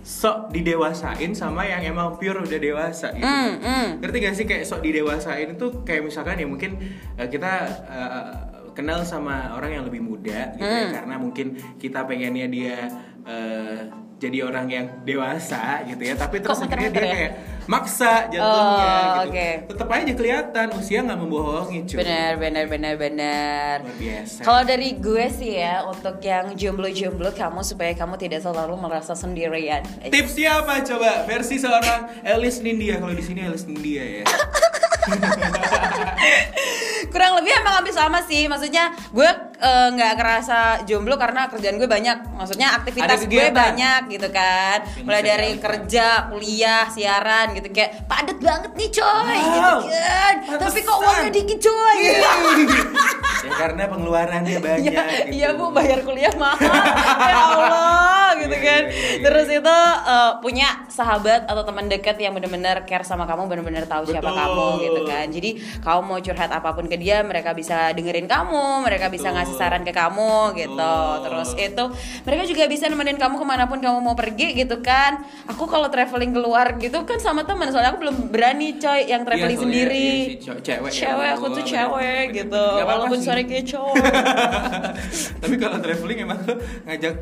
sok 0.00 0.50
didewasain 0.50 1.34
sama 1.34 1.62
yang 1.64 1.82
emang 1.84 2.14
pure 2.14 2.38
udah 2.40 2.60
dewasa 2.60 3.10
gitu. 3.10 3.26
Kan. 3.26 3.58
hmm. 3.58 3.86
Ngerti 3.98 4.16
gak 4.20 4.34
sih 4.34 4.46
kayak 4.46 4.62
sok 4.62 4.80
didewasain 4.80 5.50
itu 5.50 5.66
kayak 5.82 6.02
misalkan 6.02 6.36
ya 6.36 6.46
mungkin 6.46 6.78
eh, 7.12 7.26
kita 7.26 7.52
eh, 7.84 8.30
kenal 8.70 9.02
sama 9.02 9.50
orang 9.50 9.72
yang 9.72 9.84
lebih 9.84 9.98
muda 10.00 10.54
gitu 10.54 10.62
ya 10.62 10.84
Hmm. 10.84 10.94
karena 10.94 11.14
mungkin 11.16 11.46
kita 11.74 12.06
pengennya 12.06 12.46
dia 12.46 12.76
eh, 13.24 14.05
jadi 14.16 14.38
orang 14.42 14.66
yang 14.66 14.86
dewasa 15.02 15.84
gitu 15.84 16.00
ya 16.00 16.14
tapi 16.14 16.40
terus 16.40 16.56
Kok 16.56 16.66
akhirnya 16.66 16.88
dia 16.90 16.98
ya? 16.98 17.12
kayak 17.12 17.32
maksa 17.66 18.12
jatuhnya 18.26 18.46
Oh, 18.46 19.12
gitu. 19.18 19.28
oke. 19.28 19.48
Tetap 19.68 19.88
aja 19.90 20.12
kelihatan 20.14 20.66
usia 20.72 20.98
nggak 21.02 21.18
membohongi 21.18 21.78
cuy. 21.84 21.96
benar 21.98 22.32
benar 22.36 22.64
benar 22.64 22.94
benar 22.94 23.74
Luar 23.82 23.96
biasa. 23.98 24.40
kalau 24.40 24.62
dari 24.62 24.88
gue 24.94 25.26
sih 25.28 25.52
ya 25.56 25.84
untuk 25.84 26.16
yang 26.20 26.54
jomblo-jomblo 26.54 27.28
kamu 27.30 27.60
supaya 27.60 27.92
kamu 27.92 28.16
tidak 28.16 28.40
selalu 28.40 28.72
merasa 28.74 29.12
sendirian 29.12 29.84
Tipsnya 30.02 30.62
apa 30.62 30.80
coba 30.80 31.24
versi 31.24 31.56
seorang 31.56 32.22
Elis 32.22 32.58
Nindia 32.58 32.96
kalau 32.96 33.12
di 33.12 33.20
sini 33.20 33.42
Elis 33.42 33.64
Nindia 33.64 34.22
ya. 34.22 34.24
kurang 37.06 37.38
lebih 37.38 37.52
emang 37.54 37.74
hampir 37.76 37.94
sama 37.94 38.18
sih 38.22 38.46
maksudnya 38.46 38.90
gue 39.08 39.28
eh, 39.58 39.88
nggak 39.90 40.12
ngerasa 40.16 40.58
jomblo 40.84 41.16
karena 41.16 41.48
kerjaan 41.48 41.76
gue 41.76 41.86
banyak. 41.86 42.16
Maksudnya 42.32 42.76
aktivitas 42.76 43.24
gue 43.24 43.46
banyak 43.50 44.00
gitu 44.08 44.28
kan. 44.30 44.84
Mulai 45.02 45.22
dari 45.22 45.50
kerja 45.56 46.28
kuliah 46.28 46.86
siaran 46.86 47.52
gitu. 47.52 47.68
Kayak 47.70 48.04
padat 48.04 48.38
banget 48.38 48.70
nih 48.72 48.90
coy. 48.92 49.38
Wow, 49.38 49.76
gitu 49.80 49.88
kan. 49.90 50.34
Tapi 50.56 50.78
kok 50.80 50.88
pantesan. 50.88 51.04
uangnya 51.04 51.30
dikit 51.32 51.58
coy? 51.62 51.98
Ya 53.46 53.52
karena 53.54 53.86
pengeluarannya 53.86 54.58
banyak 54.58 54.82
Iya, 54.82 55.02
gitu. 55.06 55.30
iya 55.30 55.48
bu. 55.54 55.70
Bayar 55.70 56.02
kuliah 56.02 56.34
mahal. 56.34 56.58
Ya 57.26 57.36
Allah 57.46 58.30
gitu 58.36 58.56
Iya, 58.56 58.64
kan. 58.64 58.82
iya, 58.82 58.90
iya, 58.90 59.10
iya. 59.12 59.22
terus 59.22 59.46
itu 59.48 59.76
eh, 60.02 60.32
punya 60.40 60.68
sahabat 60.88 61.46
atau 61.46 61.62
teman 61.62 61.86
dekat 61.86 62.16
yang 62.16 62.32
benar-benar 62.32 62.82
care 62.84 63.06
sama 63.06 63.22
kamu 63.22 63.46
benar-benar 63.46 63.84
tahu 63.86 64.08
siapa 64.08 64.26
Betul. 64.26 64.40
kamu 64.40 64.66
gitu 64.82 65.00
kan. 65.04 65.26
Jadi 65.30 65.50
kamu 65.78 66.00
mau 66.02 66.18
curhat 66.18 66.50
apa 66.50 66.70
pun 66.72 66.86
ke 66.86 66.96
dia 66.96 67.22
mereka 67.22 67.52
bisa 67.52 67.92
dengerin 67.92 68.26
kamu 68.26 68.82
mereka 68.82 69.06
bisa 69.08 69.30
Betul. 69.30 69.40
Ngasih 69.46 69.54
saran 69.56 69.82
ke 69.82 69.92
kamu 69.92 70.34
gitu. 70.56 70.74
Betul. 70.74 71.22
terus 71.22 71.50
itu 71.54 71.84
mereka 72.22 72.42
juga 72.44 72.64
bisa 72.66 72.84
nemenin 72.86 73.14
kamu 73.14 73.34
ke 73.36 73.46
mana 73.46 73.64
pun 73.64 73.78
kamu 73.78 73.98
mau 74.00 74.12
pergi 74.12 74.52
gitu 74.54 74.82
kan. 74.82 75.22
Aku 75.46 75.64
kalau 75.64 75.86
traveling 75.86 76.34
keluar 76.34 76.74
gitu 76.76 76.98
kan 77.02 77.18
sama 77.18 77.42
teman 77.42 77.70
soalnya 77.70 77.94
aku 77.94 78.02
belum 78.02 78.16
berani 78.28 78.74
coy 78.76 79.06
yang 79.06 79.22
traveling 79.22 79.54
Iya, 79.54 79.62
soalnya 79.62 79.78
sendiri. 79.78 80.02
iya 80.02 80.26
sih, 80.26 80.36
ce- 80.40 80.60
cewek 80.60 80.90
ya, 80.90 80.98
cewek 81.06 81.28
aku 81.30 81.46
tuh 81.52 81.62
cewek 81.64 82.24
bener, 82.26 82.36
gitu. 82.36 82.64
Walaupun 82.82 83.18
suara 83.18 83.40
kayak 83.40 83.64
cowok. 83.68 83.94
Tapi 85.42 85.54
kalau 85.56 85.78
traveling 85.78 86.18
emang 86.20 86.40
ngajak 86.84 87.14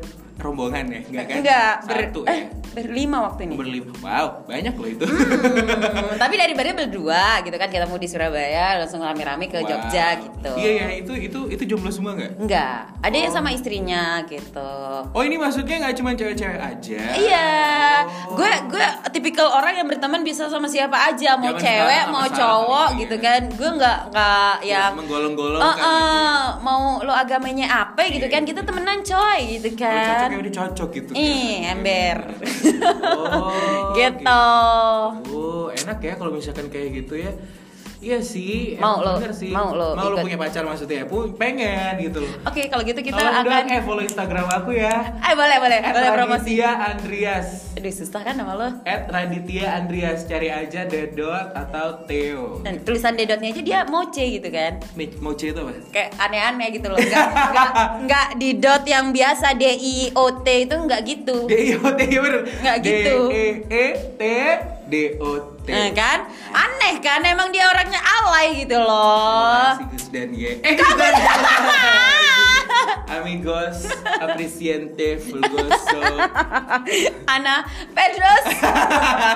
rombongan 0.45 0.85
ya, 0.87 0.99
enggak 1.03 1.25
kan? 1.25 1.35
Enggak, 1.41 1.73
ber, 1.83 1.97
Satu 2.05 2.21
eh, 2.23 2.31
ya. 2.31 2.45
berlima 2.73 3.17
waktu 3.23 3.41
ini. 3.45 3.53
Berlima. 3.55 3.91
Wow, 3.97 4.27
banyak 4.45 4.73
loh 4.73 4.87
itu. 4.87 5.05
Hmm, 5.05 6.15
tapi 6.21 6.35
dari 6.35 6.53
berdua 6.53 6.77
berdua 6.77 7.23
gitu 7.41 7.55
kan 7.55 7.67
kita 7.67 7.85
mau 7.85 7.95
di 7.95 8.05
Surabaya 8.05 8.77
langsung 8.77 8.99
rame-rame 8.99 9.47
ke 9.47 9.57
Wow. 9.57 9.67
Jogja 9.67 10.07
gitu. 10.17 10.51
Iya 10.55 10.71
ya, 10.75 10.87
itu 10.95 11.13
itu 11.15 11.39
itu 11.49 11.63
jomblo 11.65 11.89
semua 11.89 12.13
nggak? 12.13 12.37
Enggak, 12.37 12.77
ada 12.99 13.15
yang 13.15 13.31
Oh. 13.31 13.35
sama 13.35 13.49
istrinya 13.49 14.03
gitu. 14.23 14.71
Oh 15.09 15.21
ini 15.21 15.35
maksudnya 15.35 15.81
nggak 15.81 15.95
cuma 15.95 16.13
cewek-cewek 16.13 16.59
aja? 16.59 17.01
Iya, 17.15 17.49
Oh. 18.27 18.35
gue 18.35 18.51
gue 18.69 18.85
tipikal 19.09 19.49
orang 19.49 19.75
yang 19.75 19.87
berteman 19.87 20.21
bisa 20.21 20.45
sama 20.45 20.67
siapa 20.67 20.99
aja, 21.05 21.33
mau 21.35 21.51
Jangan 21.51 21.63
cewek, 21.63 22.03
mau 22.09 22.27
cowok 22.27 22.89
iya. 22.91 22.99
gitu 22.99 23.15
kan. 23.17 23.41
Gue 23.49 23.69
nggak 23.73 23.97
nggak 24.11 24.53
yang 24.61 24.91
menggolong-golongkan 24.93 25.65
Eh, 25.65 25.79
eh, 25.79 25.95
gitu 26.05 26.21
ya. 26.21 26.61
mau 26.61 26.81
lo 26.99 27.13
agamanya 27.13 27.65
apa 27.87 28.01
gitu 28.05 28.21
Iya, 28.21 28.29
kan 28.29 28.41
iya. 28.41 28.49
kita 28.51 28.61
temenan 28.61 28.99
coy 29.01 29.39
gitu 29.57 29.69
kan. 29.75 30.29
Ya 30.35 30.39
udah 30.43 30.53
cocok 30.53 30.89
gitu. 30.91 31.11
kan. 31.15 31.23
Ih, 31.23 31.55
ember. 31.71 32.17
Oh, 33.15 33.91
gitu. 33.97 34.43
Oh, 35.31 35.65
enak 35.71 35.99
ya 36.03 36.13
kalau 36.19 36.31
misalkan 36.35 36.67
kayak 36.67 37.03
gitu 37.03 37.15
ya. 37.23 37.31
Iya 37.97 38.19
sih, 38.19 38.75
Mau 38.75 38.99
lo- 38.99 39.17
sih. 39.31 39.49
mau 39.49 39.71
lo 39.71 39.95
mau 39.95 40.11
lo 40.11 40.19
punya 40.19 40.35
pacar 40.35 40.61
maksudnya? 40.61 41.05
Pu- 41.05 41.31
pengen 41.33 41.97
gitu 41.97 42.21
loh. 42.21 42.31
Oke, 42.43 42.67
kalau 42.67 42.83
gitu 42.83 42.99
kita 42.99 43.15
Tolong 43.15 43.35
akan 43.37 43.45
dong, 43.45 43.67
eh 43.67 43.81
follow 43.81 44.03
Instagram 44.03 44.47
aku 44.47 44.69
ya. 44.71 45.15
Eh 45.17 45.33
boleh 45.33 45.57
boleh 45.57 45.79
boleh 45.81 46.09
promosi. 46.11 46.59
Raditya 46.59 46.69
Andreas. 46.91 47.47
Aduh 47.75 47.89
susah 47.89 48.21
kan 48.21 48.35
nama 48.35 48.53
lo. 48.53 48.67
At 48.83 49.07
Raditya 49.07 49.75
Andreas 49.75 50.23
cari 50.23 50.47
aja 50.47 50.83
Dedot 50.83 51.51
atau 51.51 52.03
Theo. 52.05 52.61
Dan 52.61 52.83
tulisan 52.83 53.15
dedotnya 53.15 53.49
aja 53.49 53.61
dia 53.61 53.79
moce 53.85 54.21
gitu 54.21 54.47
kan. 54.47 54.79
C 55.35 55.51
itu 55.51 55.59
apa? 55.59 55.71
Kayak 55.91 56.09
aneh-aneh 56.17 56.67
gitu 56.71 56.87
loh. 56.87 56.95
Enggak 56.95 57.27
enggak 57.27 57.71
enggak 57.99 58.27
di 58.41 58.49
dot 58.55 58.83
yang 58.85 59.11
biasa 59.11 59.51
D 59.53 59.63
I 59.67 59.95
O 60.13 60.39
T 60.39 60.47
itu 60.63 60.75
enggak 60.75 61.01
gitu. 61.03 61.47
D 61.47 61.53
I 61.53 61.73
O 61.75 61.87
T 61.89 62.01
bener. 62.07 62.41
Nggak 62.61 62.77
gitu. 62.79 63.15
D 63.27 63.35
E 63.35 63.45
E 63.67 63.85
T 64.13 64.21
D 64.85 64.95
O 65.17 65.31
T. 65.35 65.54
Nah, 65.65 65.89
kan? 65.91 66.19
Aneh 66.51 66.99
kan 66.99 67.21
emang 67.21 67.49
dia 67.49 67.65
orangnya 67.65 67.97
alay 67.97 68.61
gitu 68.61 68.77
loh. 68.77 69.73
Si 69.75 69.85
Gus 69.89 70.05
dan 70.09 70.29
Ye. 70.29 70.51
Eh 70.59 70.73
Ye. 70.73 70.83
Amigos, 73.07 73.85
apreciante, 74.19 75.17
fulgoso. 75.17 76.01
Ana 77.33 77.63
Pedros. 77.93 78.45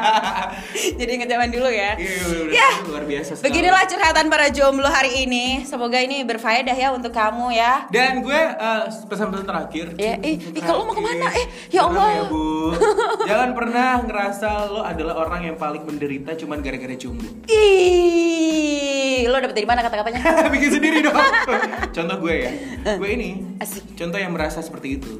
Jadi 1.00 1.12
inget 1.12 1.30
zaman 1.30 1.50
dulu 1.50 1.70
ya. 1.70 1.96
Iya, 1.96 2.14
udah- 2.28 2.52
Ya. 2.52 2.70
luar 2.84 3.06
biasa 3.06 3.32
sekali. 3.34 3.46
Beginilah 3.46 3.84
curhatan 3.86 4.26
para 4.28 4.50
jomblo 4.50 4.90
hari 4.90 5.24
ini. 5.24 5.64
Semoga 5.64 5.98
ini 5.98 6.22
berfaedah 6.24 6.74
ya 6.74 6.92
untuk 6.92 7.10
kamu 7.10 7.56
ya. 7.56 7.88
Dan 7.88 8.20
gue 8.20 8.36
eh, 8.36 8.84
pesan-pesan 9.08 9.46
terakhir. 9.46 9.86
Ya, 9.96 10.18
eh, 10.20 10.36
eh, 10.36 10.60
kalau 10.60 10.84
mau 10.84 10.94
ke 10.94 11.02
mana? 11.02 11.30
Eh, 11.32 11.46
ya 11.70 11.86
Tenang 11.86 11.96
Allah. 11.96 12.10
ya, 12.12 12.24
Bu. 12.28 12.44
Jangan 13.24 13.50
pernah 13.54 13.90
ngerasa 14.04 14.50
lo 14.68 14.82
adalah 14.84 15.16
orang 15.20 15.42
yang 15.46 15.58
paling 15.58 15.84
menderita 15.84 16.19
cuman 16.26 16.60
gara-gara 16.64 16.96
jomblo. 16.96 17.30
Ih, 17.46 19.28
lo 19.28 19.38
dapet 19.40 19.56
dari 19.56 19.68
mana 19.68 19.84
kata-katanya? 19.84 20.22
Bikin 20.56 20.70
sendiri 20.80 21.04
dong. 21.04 21.16
Contoh 21.96 22.18
gue 22.24 22.36
ya. 22.36 22.52
Gue 22.96 23.10
ini 23.14 23.30
Asik. 23.60 24.00
contoh 24.00 24.16
yang 24.16 24.32
merasa 24.32 24.64
seperti 24.64 25.00
itu. 25.00 25.20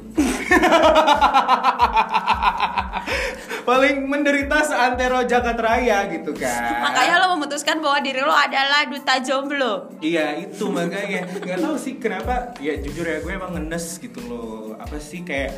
paling 3.70 4.02
menderita 4.10 4.66
seantero 4.66 5.22
jagat 5.28 5.54
raya 5.60 6.10
gitu 6.10 6.34
kan. 6.34 6.90
Makanya 6.90 7.14
lo 7.22 7.26
memutuskan 7.38 7.78
bahwa 7.78 8.02
diri 8.02 8.18
lo 8.18 8.34
adalah 8.34 8.82
duta 8.90 9.14
jomblo. 9.22 9.74
Iya 10.02 10.42
itu 10.42 10.66
makanya 10.72 11.28
nggak 11.38 11.58
tahu 11.60 11.76
sih 11.78 12.02
kenapa 12.02 12.56
ya 12.58 12.74
jujur 12.82 13.06
ya 13.06 13.22
gue 13.22 13.30
emang 13.30 13.54
ngenes 13.54 14.00
gitu 14.02 14.18
loh 14.26 14.74
apa 14.74 14.98
sih 14.98 15.22
kayak 15.22 15.54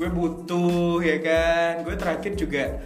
gue 0.00 0.08
butuh 0.08 1.04
ya 1.04 1.20
kan 1.20 1.84
gue 1.84 1.94
terakhir 2.00 2.32
juga 2.32 2.80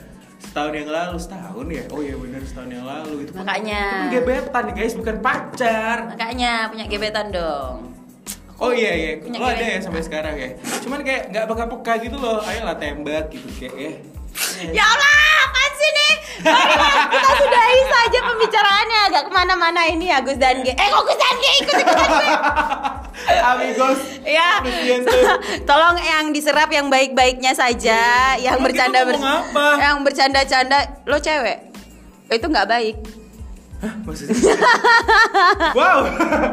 setahun 0.45 0.73
yang 0.77 0.91
lalu 0.93 1.17
setahun 1.17 1.67
ya? 1.73 1.85
Oh 1.91 2.01
iya 2.05 2.15
bener 2.15 2.41
setahun 2.45 2.71
yang 2.71 2.85
lalu. 2.87 3.15
Itu 3.25 3.31
Makanya. 3.35 3.83
itu 3.85 4.07
gebetan 4.21 4.63
nih 4.69 4.75
guys 4.77 4.95
bukan 4.95 5.17
pacar. 5.25 5.97
Makanya 6.13 6.53
punya 6.71 6.85
gebetan 6.87 7.27
dong. 7.33 7.77
oh 8.63 8.71
iya 8.71 8.93
iya. 8.95 9.11
Lo 9.35 9.51
ada 9.51 9.65
ya 9.65 9.79
sampai 9.83 10.03
sekarang 10.05 10.35
ya. 10.39 10.55
Cuman 10.87 11.03
kayak 11.03 11.35
nggak 11.35 11.45
peka-peka 11.51 11.93
gitu 12.07 12.17
loh. 12.23 12.39
Ayolah 12.45 12.77
tembak 12.79 13.33
gitu 13.35 13.49
kayak 13.59 13.75
ya 13.75 13.93
Ya 14.71 14.85
Allah, 14.85 15.15
apaan 15.43 15.73
sih 15.73 15.91
nih? 15.91 16.13
Mari 16.45 16.75
lah, 16.75 17.05
kita 17.09 17.31
sudahi 17.37 17.81
saja 17.85 18.19
pembicaraannya 18.23 18.99
agak 19.05 19.23
ke 19.25 19.31
mana-mana 19.31 19.81
ini 19.87 20.07
ya 20.07 20.21
Gus 20.21 20.37
dan 20.37 20.61
G. 20.61 20.71
Eh 20.71 20.89
kok 20.89 21.03
Gus 21.03 21.17
dan 21.17 21.35
G 21.35 21.45
ikut 21.57 21.75
ikutan 21.81 22.09
gue? 22.11 22.29
amigos 23.25 24.01
Ya, 24.25 24.61
tolong 25.69 25.97
yang 25.97 26.33
diserap 26.33 26.69
yang 26.69 26.89
baik-baiknya 26.89 27.53
saja, 27.53 28.01
yang 28.37 28.57
Emang 28.57 28.67
kita 28.67 28.89
bercanda 28.89 29.01
ber- 29.03 29.17
ngomong 29.17 29.45
apa? 29.47 29.67
yang 29.79 29.97
bercanda-canda. 30.01 30.79
Lo 31.05 31.17
cewek, 31.19 31.59
itu 32.29 32.47
nggak 32.47 32.65
baik. 32.67 32.97
Hah, 33.85 33.93
maksudnya 34.01 34.33
wow. 35.79 35.99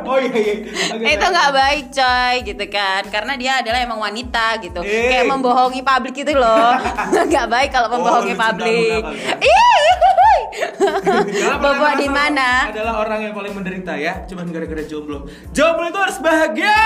Oh 0.04 0.20
iya 0.20 0.36
iya. 0.36 0.56
Oke, 0.92 1.08
itu 1.08 1.26
nggak 1.26 1.52
baik 1.56 1.86
coy 1.90 2.36
gitu 2.44 2.66
kan. 2.68 3.02
Karena 3.08 3.34
dia 3.40 3.64
adalah 3.64 3.80
emang 3.80 4.04
wanita 4.04 4.60
gitu. 4.60 4.84
Eh. 4.84 5.08
kayak 5.08 5.32
membohongi 5.32 5.80
publik 5.80 6.16
itu 6.18 6.36
loh. 6.36 6.76
Nggak 7.32 7.48
baik 7.48 7.70
kalau 7.72 7.88
Oh, 7.88 7.94
membohongi 7.96 8.36
cinta 8.36 8.52
publik. 8.52 9.04
ya? 9.08 9.36
Ih, 9.40 9.80
Jangan 11.32 11.58
pernah 11.58 11.58
bawa 11.80 11.92
di 11.96 12.10
mana? 12.12 12.50
Adalah 12.68 12.94
orang 13.00 13.20
yang 13.24 13.34
paling 13.34 13.54
menderita 13.56 13.94
ya, 13.96 14.28
cuman 14.28 14.52
gara-gara 14.52 14.84
jomblo. 14.84 15.24
Jomblo 15.56 15.88
itu 15.88 16.00
harus 16.00 16.18
bahagia. 16.20 16.80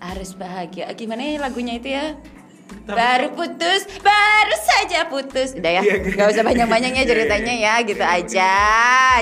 harus 0.00 0.32
bahagia. 0.32 0.88
Gimana 0.94 1.20
ya 1.20 1.36
lagunya 1.36 1.76
itu 1.76 1.92
ya 1.92 2.16
Tapi- 2.86 2.96
Baru 2.96 3.26
putus, 3.34 3.82
baru 4.00 4.56
saja 4.58 5.06
putus. 5.06 5.54
Udah 5.54 5.72
ya, 5.78 5.82
Iya, 5.82 5.96
gak 6.10 6.26
usah 6.30 6.42
banyak-banyaknya 6.42 7.02
iya, 7.02 7.06
iya, 7.06 7.10
ceritanya 7.10 7.54
ya, 7.54 7.74
gitu 7.82 8.04
aja. 8.04 8.54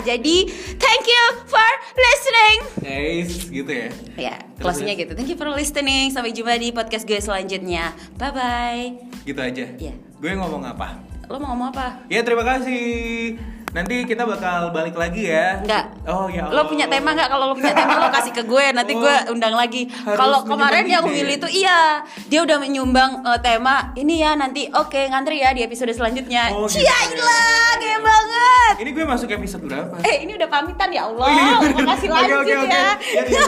Jadi, 0.01 0.37
thank 0.77 1.05
you 1.05 1.25
for 1.45 1.71
listening. 1.95 2.57
Guys, 2.81 3.31
gitu 3.47 3.71
ya. 3.71 3.89
Ya, 4.17 4.35
closingnya 4.57 4.95
gitu. 4.97 5.13
Thank 5.13 5.29
you 5.29 5.39
for 5.39 5.51
listening. 5.51 6.09
Sampai 6.11 6.33
jumpa 6.33 6.57
di 6.57 6.71
podcast 6.71 7.05
gue 7.05 7.19
selanjutnya. 7.19 7.93
Bye 8.17 8.33
bye. 8.33 8.85
Gitu 9.25 9.41
aja. 9.41 9.67
Iya. 9.77 9.95
Gue 10.19 10.33
ngomong 10.35 10.65
apa? 10.65 11.01
Lo 11.29 11.37
mau 11.37 11.53
ngomong 11.53 11.77
apa? 11.77 12.09
Ya 12.09 12.25
terima 12.25 12.41
kasih. 12.43 13.58
Nanti 13.69 14.09
kita 14.09 14.25
bakal 14.25 14.73
balik 14.73 14.97
lagi 14.97 15.29
ya. 15.29 15.61
Enggak. 15.61 15.85
Oh 16.09 16.27
ya. 16.33 16.49
Lo 16.49 16.65
punya 16.65 16.89
tema 16.89 17.13
nggak? 17.13 17.29
Kalau 17.29 17.53
lo 17.53 17.55
punya 17.55 17.77
tema 17.77 18.01
lo 18.01 18.09
kasih 18.09 18.33
ke 18.33 18.43
gue, 18.49 18.65
nanti 18.73 18.93
Oh. 18.97 19.05
gue 19.05 19.17
undang 19.33 19.55
lagi. 19.55 19.87
Kalau 20.05 20.45
kemarin 20.45 20.85
yang. 20.89 21.05
Willy 21.09 21.41
itu 21.41 21.49
iya, 21.65 22.05
dia 22.29 22.45
udah 22.45 22.61
menyumbang 22.61 23.25
eh, 23.25 23.41
tema 23.41 23.97
ini 23.97 24.21
ya 24.21 24.37
nanti. 24.37 24.69
Oke, 24.77 25.09
ngantri 25.09 25.41
ya 25.41 25.57
di 25.57 25.65
episode 25.65 25.89
selanjutnya. 25.91 26.53
Oh, 26.53 26.69
gitu 26.69 26.85
Cia 26.85 26.85
ya. 26.85 26.99
ilah, 27.17 27.71
kayak 27.81 28.01
banget. 28.05 28.75
Ini 28.85 28.91
gue 28.93 29.05
masuk 29.09 29.29
episode 29.33 29.63
berapa? 29.65 29.97
Eh, 30.05 30.29
ini 30.29 30.37
udah 30.37 30.49
pamitan 30.53 30.93
ya 30.93 31.09
Allah. 31.09 31.27
Oh, 31.27 31.33
iya, 31.33 31.45
iya. 31.65 31.75
Makasih 31.81 32.09
lanjut 32.13 32.37
oke, 32.45 32.55
oke. 32.55 32.69
ya. 32.69 32.77
Ya, 32.77 32.93
ya, 32.93 33.23
ya, 33.25 33.25
ya, 33.25 33.43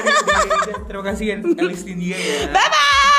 ya. 0.72 0.76
Terima 0.88 1.04
kasih 1.04 1.24
ya, 1.28 1.36
Elis 1.44 1.82
ya. 1.84 2.16
Bye 2.48 2.68
bye. 2.72 3.09